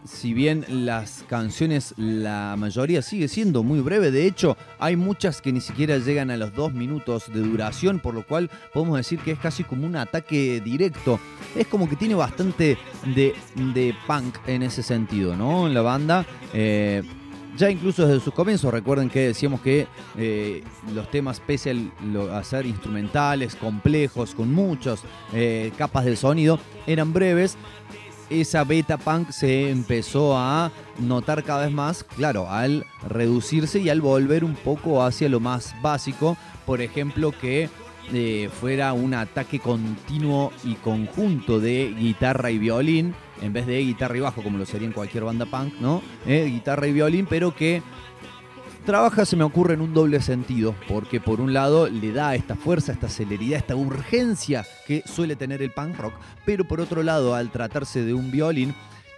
[0.05, 5.51] si bien las canciones, la mayoría sigue siendo muy breve, de hecho hay muchas que
[5.51, 9.31] ni siquiera llegan a los dos minutos de duración, por lo cual podemos decir que
[9.31, 11.19] es casi como un ataque directo.
[11.55, 12.77] Es como que tiene bastante
[13.15, 13.33] de,
[13.73, 15.67] de punk en ese sentido, ¿no?
[15.67, 16.25] En la banda.
[16.53, 17.03] eh,
[17.57, 19.87] ya incluso desde sus comienzos, recuerden que decíamos que
[20.17, 20.61] eh,
[20.93, 21.73] los temas, pese
[22.29, 24.99] a ser instrumentales, complejos, con muchas
[25.77, 27.57] capas de sonido, eran breves
[28.29, 34.01] esa beta punk se empezó a notar cada vez más, claro, al reducirse y al
[34.01, 37.69] volver un poco hacia lo más básico, por ejemplo, que
[38.13, 44.17] eh, fuera un ataque continuo y conjunto de guitarra y violín, en vez de guitarra
[44.17, 46.01] y bajo, como lo sería en cualquier banda punk, ¿no?
[46.25, 47.81] Eh, guitarra y violín, pero que
[48.85, 52.55] trabaja, se me ocurre, en un doble sentido, porque por un lado le da esta
[52.55, 56.13] fuerza, esta celeridad, esta urgencia que suele tener el punk rock,
[56.45, 58.73] pero por otro lado, al tratarse de un violín,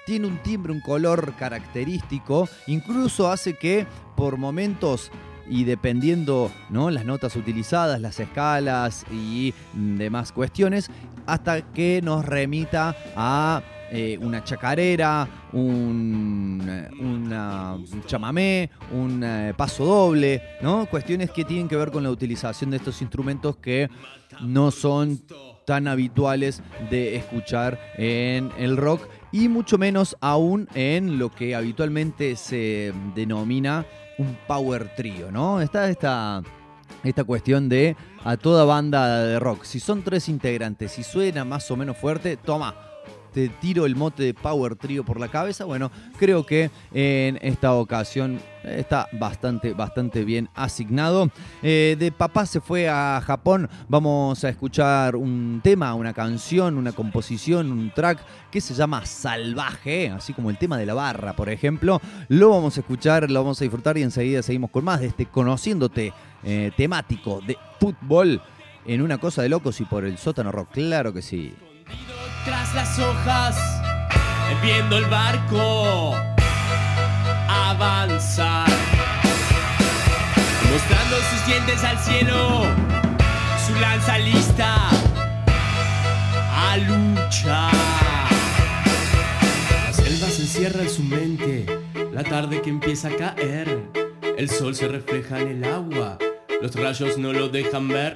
[0.06, 5.12] tiene un timbre, un color característico, incluso hace que por momentos
[5.50, 6.90] y dependiendo ¿no?
[6.90, 10.90] las notas utilizadas, las escalas y demás cuestiones,
[11.26, 13.62] hasta que nos remita a
[13.92, 20.86] eh, una chacarera, un, eh, una- un chamamé, un eh, paso doble, ¿no?
[20.88, 23.90] Cuestiones que tienen que ver con la utilización de estos instrumentos que
[24.42, 25.22] no son
[25.66, 32.36] tan habituales de escuchar en el rock y mucho menos aún en lo que habitualmente
[32.38, 33.86] se denomina
[34.18, 35.60] un power trio, ¿no?
[35.62, 36.42] Está esta,
[37.04, 41.70] esta cuestión de a toda banda de rock, si son tres integrantes y suena más
[41.70, 42.74] o menos fuerte, toma,
[43.38, 45.64] te tiro el mote de Power Trio por la cabeza.
[45.64, 51.30] Bueno, creo que en esta ocasión está bastante, bastante bien asignado.
[51.62, 53.70] Eh, de papá se fue a Japón.
[53.90, 58.18] Vamos a escuchar un tema, una canción, una composición, un track
[58.50, 62.02] que se llama Salvaje, así como el tema de la barra, por ejemplo.
[62.30, 65.28] Lo vamos a escuchar, lo vamos a disfrutar y enseguida seguimos con más de este
[65.28, 66.12] Conociéndote
[66.44, 68.42] eh, temático de fútbol
[68.88, 70.70] en una cosa de locos y por el sótano rock.
[70.72, 71.54] Claro que sí.
[72.48, 73.58] Tras las hojas,
[74.62, 76.16] viendo el barco
[77.50, 78.70] avanzar,
[80.72, 82.62] mostrando sus dientes al cielo,
[83.66, 84.78] su lanza lista
[86.56, 87.74] a luchar.
[89.84, 91.66] La selva se encierra en su mente,
[92.14, 93.90] la tarde que empieza a caer,
[94.38, 96.18] el sol se refleja en el agua,
[96.62, 98.16] los rayos no lo dejan ver.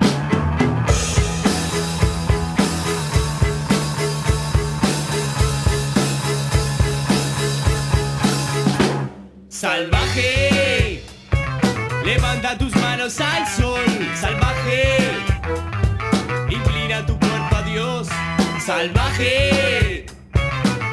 [18.73, 20.05] Salvaje,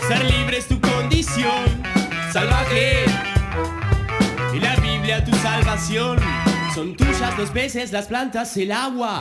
[0.09, 1.65] ser libre es tu condición.
[2.33, 3.05] Salvaje,
[4.53, 6.19] y la Biblia tu salvación.
[6.75, 9.21] Son tuyas los peces, las plantas, el agua.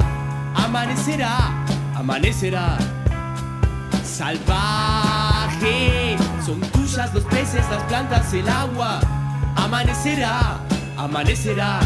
[0.55, 1.37] Amanecerá,
[1.95, 2.79] amanecerá.
[4.03, 4.57] Salvaje,
[6.43, 8.99] son tuyas los peces, las plantas, el agua.
[9.55, 10.57] Amanecerá,
[10.97, 11.79] amanecerá.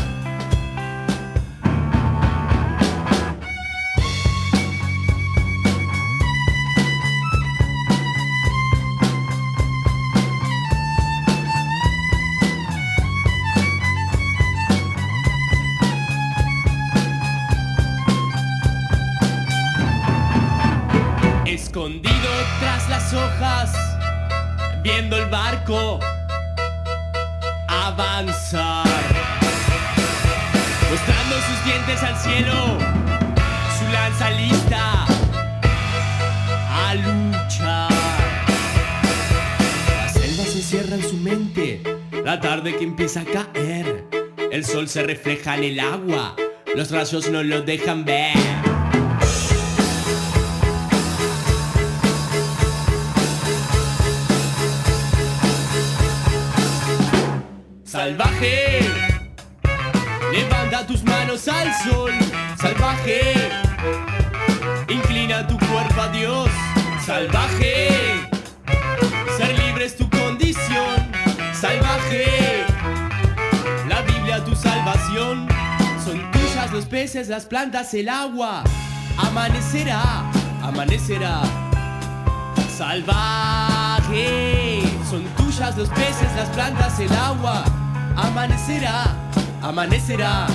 [42.83, 44.05] Empieza a caer,
[44.51, 46.35] el sol se refleja en el agua,
[46.75, 48.33] los rayos no lo dejan ver.
[57.83, 58.79] Salvaje,
[60.31, 62.11] levanta tus manos al sol.
[62.59, 63.33] Salvaje,
[64.87, 66.49] inclina tu cuerpo a Dios.
[67.05, 67.89] Salvaje,
[76.71, 78.63] Los peces, las plantas, el agua.
[79.17, 80.23] Amanecerá,
[80.63, 81.41] amanecerá.
[82.77, 87.65] Salvaje, son tuyas los peces, las plantas, el agua.
[88.15, 89.13] Amanecerá,
[89.61, 90.47] amanecerá.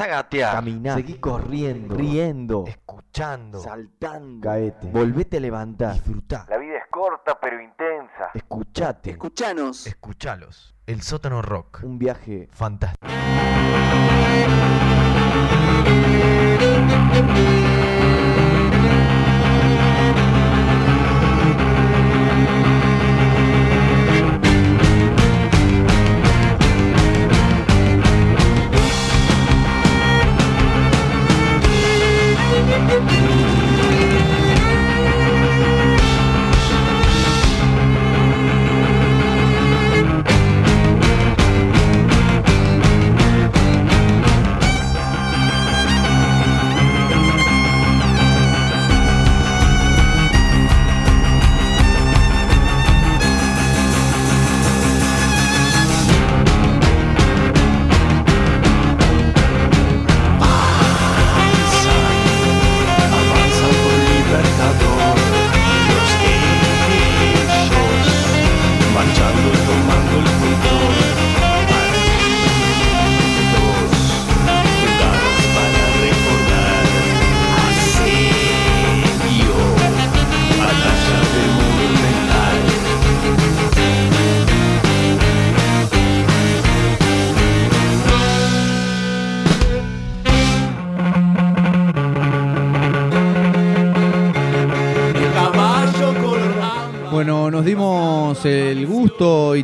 [0.00, 0.94] A gatear, Caminá.
[0.94, 6.46] seguí corriendo, riendo, escuchando, saltando, caete, volvete a levantar, disfrutá.
[6.48, 8.30] La vida es corta pero intensa.
[8.34, 9.86] escuchate, Escuchanos.
[9.86, 10.74] Escuchalos.
[10.86, 11.80] El sótano rock.
[11.84, 13.06] un viaje Fantástico.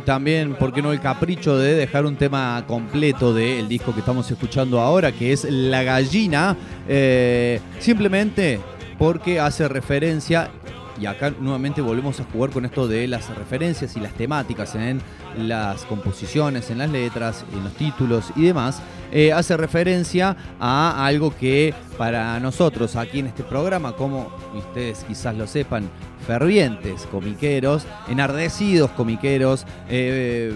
[0.07, 4.31] También, ¿por qué no el capricho de dejar un tema completo del disco que estamos
[4.31, 6.55] escuchando ahora, que es La Gallina,
[6.87, 8.61] eh, simplemente
[8.97, 10.49] porque hace referencia,
[10.97, 15.01] y acá nuevamente volvemos a jugar con esto de las referencias y las temáticas en
[15.39, 18.81] las composiciones, en las letras, en los títulos y demás,
[19.11, 25.35] eh, hace referencia a algo que para nosotros aquí en este programa, como ustedes quizás
[25.35, 25.89] lo sepan,
[26.27, 30.53] fervientes comiqueros, enardecidos comiqueros, eh,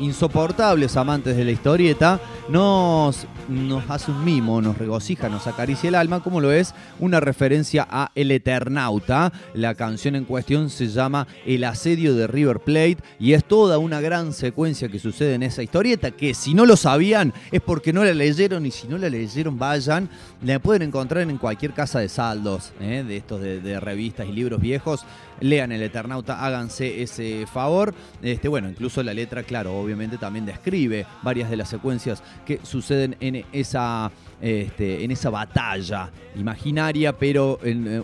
[0.00, 5.94] insoportables amantes de la historieta, nos, nos hace un mimo, nos regocija, nos acaricia el
[5.94, 9.32] alma, como lo es una referencia a El Eternauta.
[9.54, 14.00] La canción en cuestión se llama El asedio de River Plate y es toda una
[14.00, 18.04] gran secuencia que sucede en esa historieta que si no lo sabían es porque no
[18.04, 20.08] la leyeron y si no la leyeron vayan,
[20.42, 23.04] la pueden encontrar en cualquier casa de saldos, ¿eh?
[23.06, 25.04] de estos de, de revistas y libros viejos.
[25.40, 27.94] Lean El Eternauta, háganse ese favor.
[28.22, 33.16] Este, bueno, incluso la letra, claro, obviamente también describe varias de las secuencias que suceden
[33.20, 34.10] en esa,
[34.40, 38.02] este, en esa batalla imaginaria, pero eh,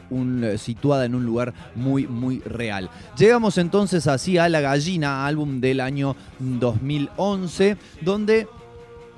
[0.58, 2.90] situada en un lugar muy, muy real.
[3.16, 8.46] Llegamos entonces así a La Gallina, álbum del año 2011, donde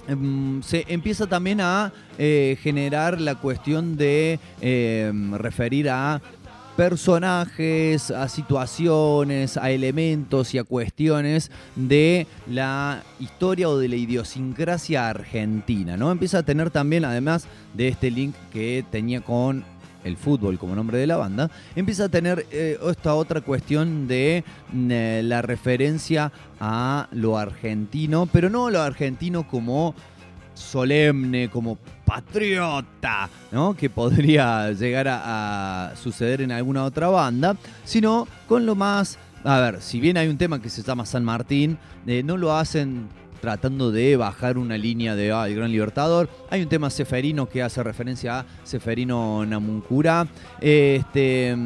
[0.09, 6.21] em, se empieza también a eh, generar la cuestión de em, referir a
[6.77, 15.09] personajes, a situaciones, a elementos y a cuestiones de la historia o de la idiosincrasia
[15.09, 16.11] argentina, ¿no?
[16.11, 19.65] Empieza a tener también, además de este link que tenía con
[20.05, 24.45] el fútbol como nombre de la banda, empieza a tener eh, esta otra cuestión de
[24.73, 29.95] mm, eh, la referencia a lo argentino, pero no lo argentino como
[30.63, 33.75] solemne, como patriota, ¿no?
[33.75, 39.19] Que podría llegar a, a suceder en alguna otra banda, sino con lo más.
[39.45, 42.55] A ver, si bien hay un tema que se llama San Martín, eh, no lo
[42.55, 43.09] hacen
[43.41, 46.31] tratando de bajar una línea de ah, el Gran Libertador.
[46.49, 50.29] Hay un tema seferino que hace referencia a Seferino Namuncurá.
[50.61, 51.57] Este.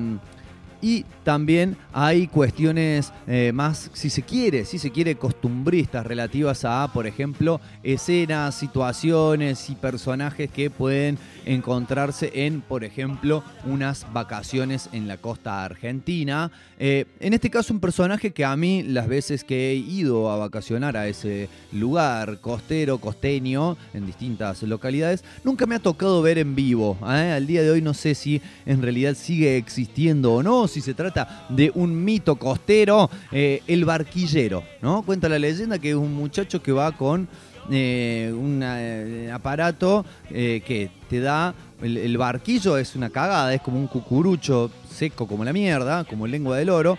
[0.87, 6.89] Y también hay cuestiones eh, más, si se quiere, si se quiere, costumbristas relativas a,
[6.95, 15.09] por ejemplo, escenas, situaciones y personajes que pueden encontrarse en, por ejemplo, unas vacaciones en
[15.09, 16.53] la costa argentina.
[16.79, 20.37] Eh, en este caso, un personaje que a mí, las veces que he ido a
[20.37, 26.55] vacacionar a ese lugar costero, costeño, en distintas localidades, nunca me ha tocado ver en
[26.55, 26.97] vivo.
[27.03, 27.33] ¿eh?
[27.35, 30.93] Al día de hoy no sé si en realidad sigue existiendo o no, si se
[30.93, 35.01] trata de un mito costero, eh, el barquillero, ¿no?
[35.03, 37.27] Cuenta la leyenda que es un muchacho que va con
[37.71, 41.55] eh, un eh, aparato que te da.
[41.81, 46.27] El, el barquillo es una cagada, es como un cucurucho seco como la mierda, como
[46.27, 46.99] lengua del oro.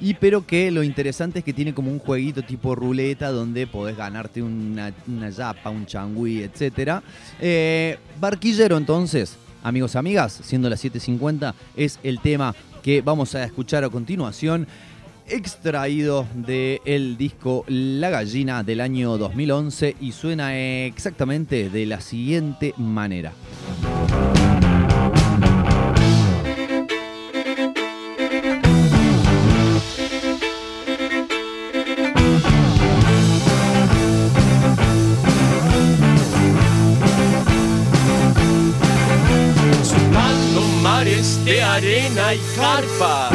[0.00, 3.96] Y pero que lo interesante es que tiene como un jueguito tipo ruleta donde podés
[3.96, 7.00] ganarte una, una yapa, un changüí, etc.
[8.20, 12.54] barquillero entonces, amigos, amigas, siendo las 7.50, es el tema
[12.86, 14.68] que vamos a escuchar a continuación
[15.26, 23.32] extraído del disco La Gallina del año 2011 y suena exactamente de la siguiente manera.
[42.26, 43.30] Arena y carpa.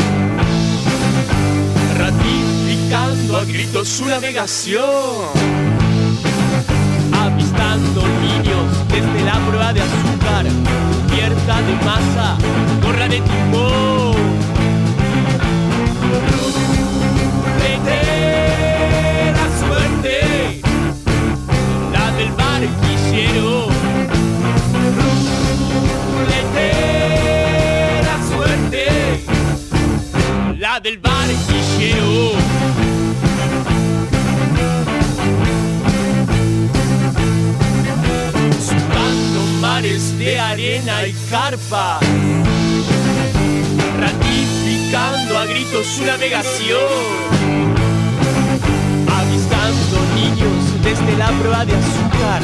[1.98, 4.84] Ratificando a gritos su navegación.
[7.14, 10.46] Avistando niños desde la prueba de azúcar.
[11.08, 12.38] Cubierta de masa,
[12.84, 13.91] gorra de timón
[39.82, 42.00] de arena y carpa,
[44.00, 46.78] ratificando a gritos su navegación.
[49.10, 52.44] Avistando niños desde la prueba de azúcar,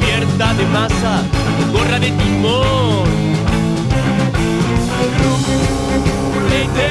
[0.00, 1.22] cubierta de masa,
[1.72, 3.04] gorra de timón.
[6.34, 6.88] Rulete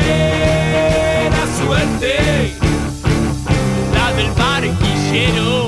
[1.31, 2.55] la suerte,
[3.93, 5.67] la del barquillero.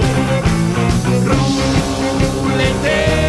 [2.45, 3.22] Rulete la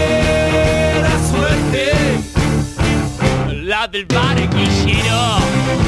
[3.94, 5.38] del barquillero.
[5.78, 5.83] Te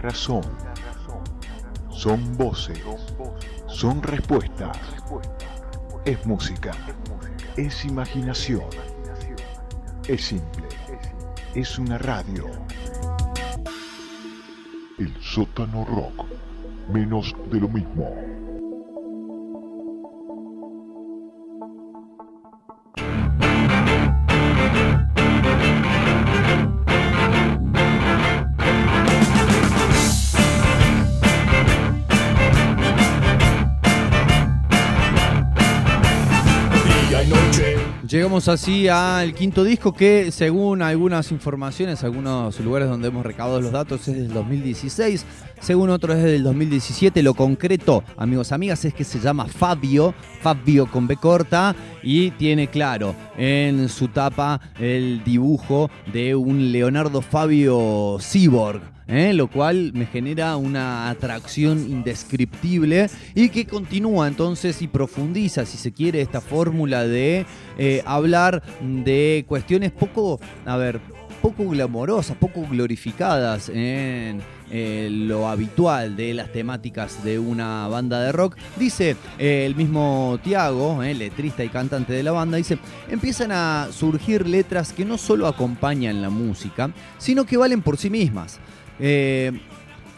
[0.00, 0.42] razón.
[1.90, 2.82] Son voces,
[3.66, 4.76] son respuestas.
[6.04, 6.72] Es música,
[7.56, 8.64] es imaginación.
[10.08, 10.66] Es simple,
[11.54, 12.46] es una radio.
[14.98, 16.26] El sótano rock,
[16.92, 18.14] menos de lo mismo.
[38.20, 43.72] Llegamos así al quinto disco que según algunas informaciones, algunos lugares donde hemos recabado los
[43.72, 45.24] datos es del 2016,
[45.58, 47.22] según otros es del 2017.
[47.22, 50.12] Lo concreto, amigos, amigas, es que se llama Fabio,
[50.42, 57.22] Fabio con B corta y tiene claro en su tapa el dibujo de un Leonardo
[57.22, 58.82] Fabio Cyborg.
[59.10, 59.32] ¿Eh?
[59.34, 65.92] lo cual me genera una atracción indescriptible y que continúa entonces y profundiza, si se
[65.92, 67.44] quiere, esta fórmula de
[67.78, 71.00] eh, hablar de cuestiones poco, a ver,
[71.42, 78.30] poco glamorosas, poco glorificadas en eh, lo habitual de las temáticas de una banda de
[78.30, 78.56] rock.
[78.76, 84.92] Dice el mismo Tiago, letrista y cantante de la banda, dice, empiezan a surgir letras
[84.92, 88.60] que no solo acompañan la música, sino que valen por sí mismas.
[89.00, 89.52] Eh,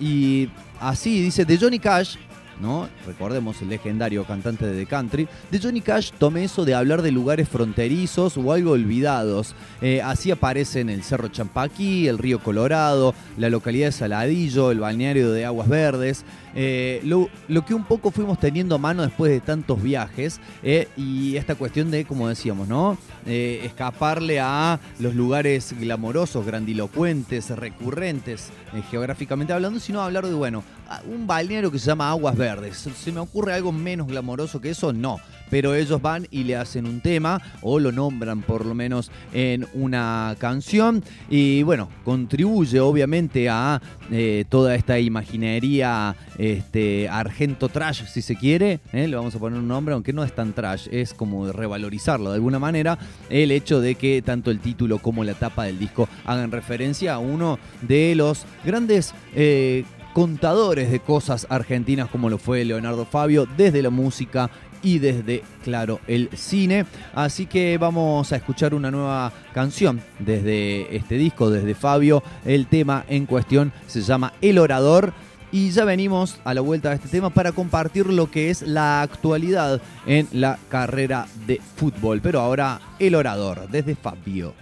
[0.00, 0.48] y
[0.80, 2.16] así dice, de Johnny Cash,
[2.62, 2.88] ¿no?
[3.06, 5.28] Recordemos el legendario cantante de The Country.
[5.50, 9.54] De Johnny Cash tomé eso de hablar de lugares fronterizos o algo olvidados.
[9.82, 15.32] Eh, así aparecen el Cerro Champaquí, el Río Colorado, la localidad de Saladillo, el balneario
[15.32, 16.24] de Aguas Verdes.
[16.54, 17.28] Eh, lo,
[17.64, 21.90] que un poco fuimos teniendo a mano después de tantos viajes eh, y esta cuestión
[21.90, 22.96] de, como decíamos, ¿no?
[23.26, 28.50] Escaparle a los lugares glamorosos, grandilocuentes, recurrentes,
[28.90, 30.62] geográficamente hablando, sino hablar de, bueno,
[31.06, 32.88] un balneario que se llama Aguas Verdes.
[32.96, 34.92] ¿Se me ocurre algo menos glamoroso que eso?
[34.92, 35.18] No.
[35.50, 39.66] Pero ellos van y le hacen un tema o lo nombran por lo menos en
[39.74, 48.22] una canción y bueno, contribuye obviamente a eh, toda esta imaginería este, argento trash, si
[48.22, 49.06] se quiere, ¿eh?
[49.06, 52.36] le vamos a poner un nombre, aunque no es tan trash, es como revalorizarlo de
[52.36, 56.50] alguna manera, el hecho de que tanto el título como la tapa del disco hagan
[56.50, 59.14] referencia a uno de los grandes...
[59.34, 64.50] eh, contadores de cosas argentinas como lo fue Leonardo Fabio desde la música
[64.82, 66.86] y desde, claro, el cine.
[67.14, 72.22] Así que vamos a escuchar una nueva canción desde este disco, desde Fabio.
[72.44, 75.12] El tema en cuestión se llama El Orador.
[75.54, 79.02] Y ya venimos a la vuelta de este tema para compartir lo que es la
[79.02, 82.22] actualidad en la carrera de fútbol.
[82.22, 84.54] Pero ahora El Orador, desde Fabio.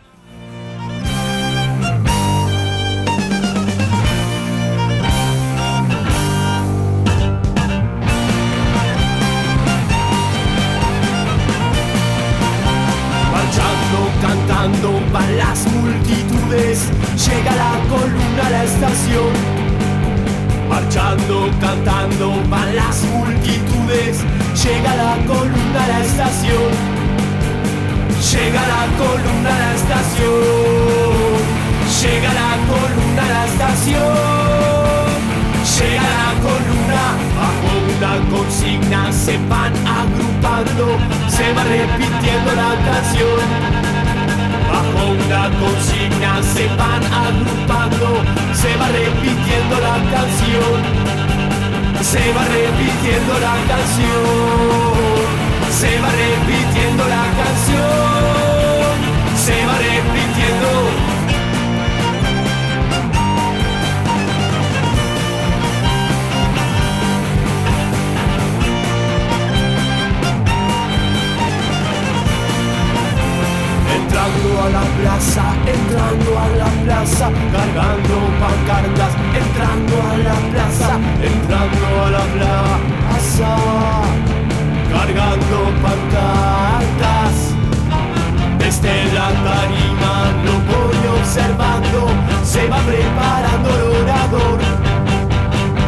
[41.40, 43.40] Se va repitiendo la canción.
[44.70, 48.08] Bajo una consigna se van agrupando,
[48.60, 50.76] se va repitiendo la canción.
[52.12, 55.20] Se va repitiendo la canción.
[55.80, 57.39] Se va repitiendo la canción.
[74.62, 80.90] A la plaza, entrando a la plaza, cargando pancartas, entrando a la plaza,
[81.22, 83.50] entrando a la plaza,
[84.92, 87.34] cargando pancartas.
[88.58, 92.00] Desde la tarima lo voy observando,
[92.44, 94.58] se va preparando el orador.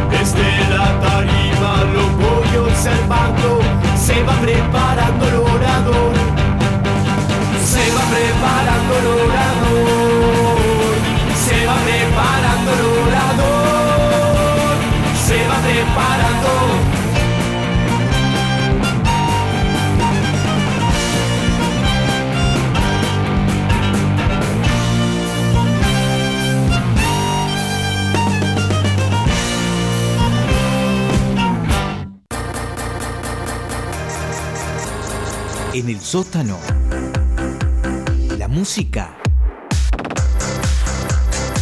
[0.09, 3.59] Desde la tarima lo voy observando,
[3.95, 6.32] se va preparando el orador.
[7.83, 10.55] Se va preparando el orador.
[11.35, 14.77] Se va preparando el orador.
[15.27, 16.51] Se va preparando.
[35.73, 36.82] En el sótano.
[38.63, 39.13] Música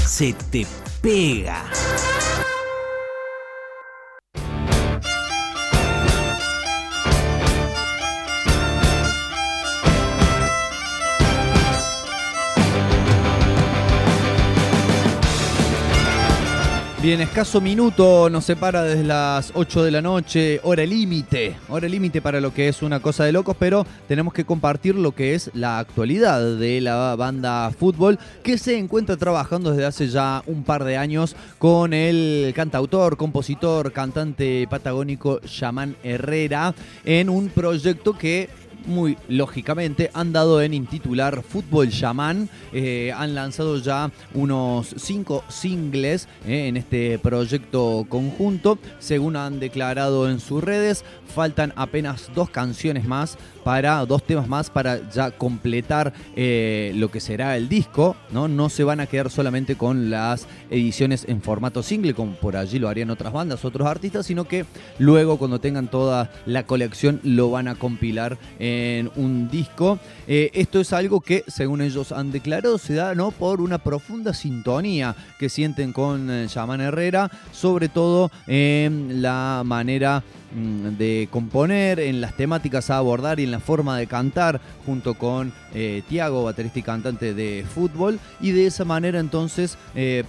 [0.06, 0.68] se te
[1.02, 1.64] pega.
[17.02, 22.22] Bien, escaso minuto nos separa desde las 8 de la noche, hora límite, hora límite
[22.22, 25.50] para lo que es una cosa de locos, pero tenemos que compartir lo que es
[25.56, 30.84] la actualidad de la banda fútbol que se encuentra trabajando desde hace ya un par
[30.84, 38.48] de años con el cantautor, compositor, cantante patagónico Yaman Herrera en un proyecto que
[38.86, 42.50] muy lógicamente, han dado en intitular Fútbol Shaman.
[42.74, 48.78] Eh, han lanzado ya unos cinco singles eh, en este proyecto conjunto.
[49.00, 51.04] Según han declarado en sus redes,
[51.34, 57.20] faltan apenas dos canciones más para dos temas más para ya completar eh, lo que
[57.20, 58.48] será el disco, ¿no?
[58.48, 62.80] No se van a quedar solamente con las ediciones en formato single, como por allí
[62.80, 64.66] lo harían otras bandas, otros artistas, sino que
[65.00, 70.00] luego cuando tengan toda la colección lo van a compilar en un disco.
[70.28, 73.32] Eh, esto es algo que, según ellos han declarado, se da ¿no?
[73.32, 80.24] por una profunda sintonía que sienten con eh, Yaman Herrera, sobre todo en la manera
[80.54, 85.54] de componer, en las temáticas a abordar y en la forma de cantar, junto con
[85.74, 90.24] eh, Tiago, baterista y cantante de fútbol, y de esa manera entonces eh,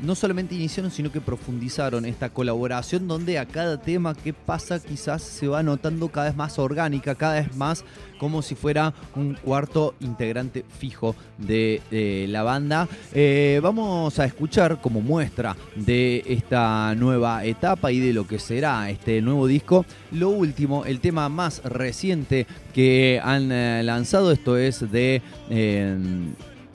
[0.00, 5.22] no solamente iniciaron, sino que profundizaron esta colaboración donde a cada tema que pasa quizás
[5.22, 7.84] se va notando cada vez más orgánica, cada vez más
[8.22, 11.80] como si fuera un cuarto integrante fijo de,
[12.28, 12.86] la banda.
[13.12, 18.88] Eh, vamos a escuchar como muestra de esta nueva etapa y de lo que será
[18.90, 24.88] este nuevo disco, lo último, el tema más reciente que han eh, lanzado, esto es
[24.92, 25.20] de...
[25.50, 25.96] eh,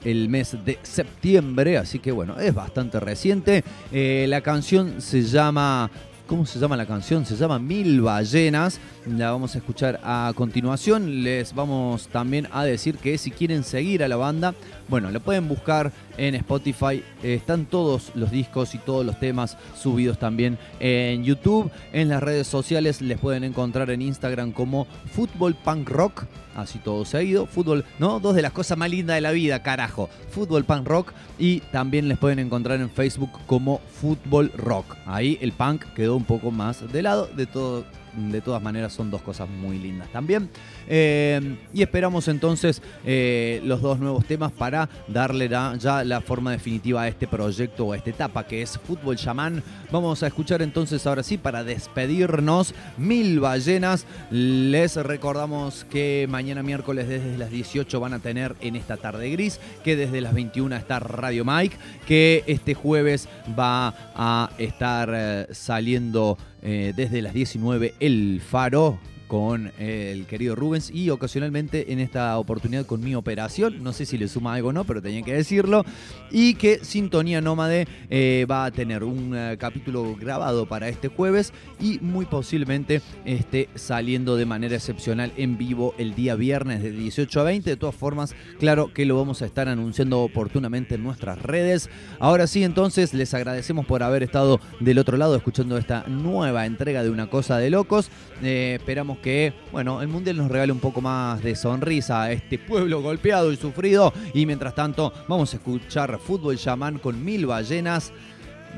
[0.04, 3.64] el mes de septiembre, así que bueno, es bastante reciente.
[3.90, 5.90] La canción se llama...
[6.28, 7.24] ¿Cómo se llama la canción?
[7.24, 8.80] Se llama Mil Ballenas.
[9.06, 11.22] La vamos a escuchar a continuación.
[11.24, 14.54] Les vamos también a decir que si quieren seguir a la banda,
[14.88, 17.02] bueno, lo pueden buscar en Spotify.
[17.22, 21.70] Están todos los discos y todos los temas subidos también en YouTube.
[21.94, 26.26] En las redes sociales les pueden encontrar en Instagram como Fútbol Punk Rock.
[26.58, 27.46] Así todo seguido.
[27.46, 28.18] Fútbol, ¿no?
[28.18, 30.10] Dos de las cosas más lindas de la vida, carajo.
[30.30, 31.12] Fútbol Punk Rock.
[31.38, 34.96] Y también les pueden encontrar en Facebook como Fútbol Rock.
[35.06, 37.28] Ahí el punk quedó un poco más de lado.
[37.28, 37.84] De todo
[38.18, 40.50] de todas maneras son dos cosas muy lindas también.
[40.88, 47.02] Eh, y esperamos entonces eh, los dos nuevos temas para darle ya la forma definitiva
[47.02, 49.62] a este proyecto o a esta etapa que es Fútbol Shaman.
[49.92, 54.06] Vamos a escuchar entonces ahora sí para despedirnos Mil Ballenas.
[54.30, 59.60] Les recordamos que mañana miércoles desde las 18 van a tener en esta tarde gris,
[59.84, 61.76] que desde las 21 está Radio Mike,
[62.06, 63.28] que este jueves
[63.58, 68.98] va a estar eh, saliendo desde las 19 El Faro
[69.28, 74.06] con eh, el querido Rubens y ocasionalmente en esta oportunidad con mi operación, no sé
[74.06, 75.84] si le suma algo o no, pero tenía que decirlo,
[76.30, 81.52] y que Sintonía Nómade eh, va a tener un eh, capítulo grabado para este jueves
[81.78, 87.40] y muy posiblemente esté saliendo de manera excepcional en vivo el día viernes de 18
[87.40, 91.40] a 20, de todas formas, claro que lo vamos a estar anunciando oportunamente en nuestras
[91.42, 91.90] redes.
[92.18, 97.02] Ahora sí, entonces les agradecemos por haber estado del otro lado escuchando esta nueva entrega
[97.02, 98.10] de Una Cosa de Locos.
[98.42, 103.02] Esperamos que, bueno, el Mundial nos regale un poco más de sonrisa a este pueblo
[103.02, 104.12] golpeado y sufrido.
[104.34, 108.12] Y mientras tanto, vamos a escuchar Fútbol Chamán con mil ballenas.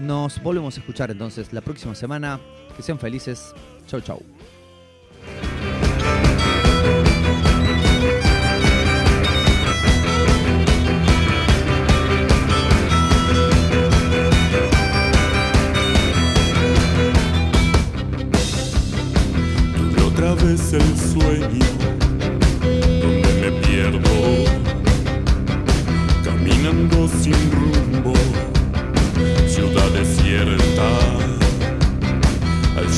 [0.01, 2.41] Nos volvemos a escuchar entonces la próxima semana.
[2.76, 3.53] Que sean felices.
[3.86, 4.22] Chau, chau.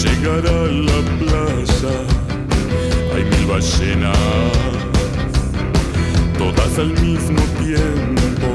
[0.05, 1.97] Llegar a la playa
[3.15, 4.17] hay mil ballenas,
[6.39, 8.49] todas al mismo tiempo,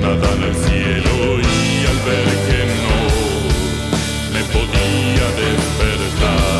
[0.00, 2.96] nadan al cielo y al ver que no
[4.32, 6.55] me podía despertar.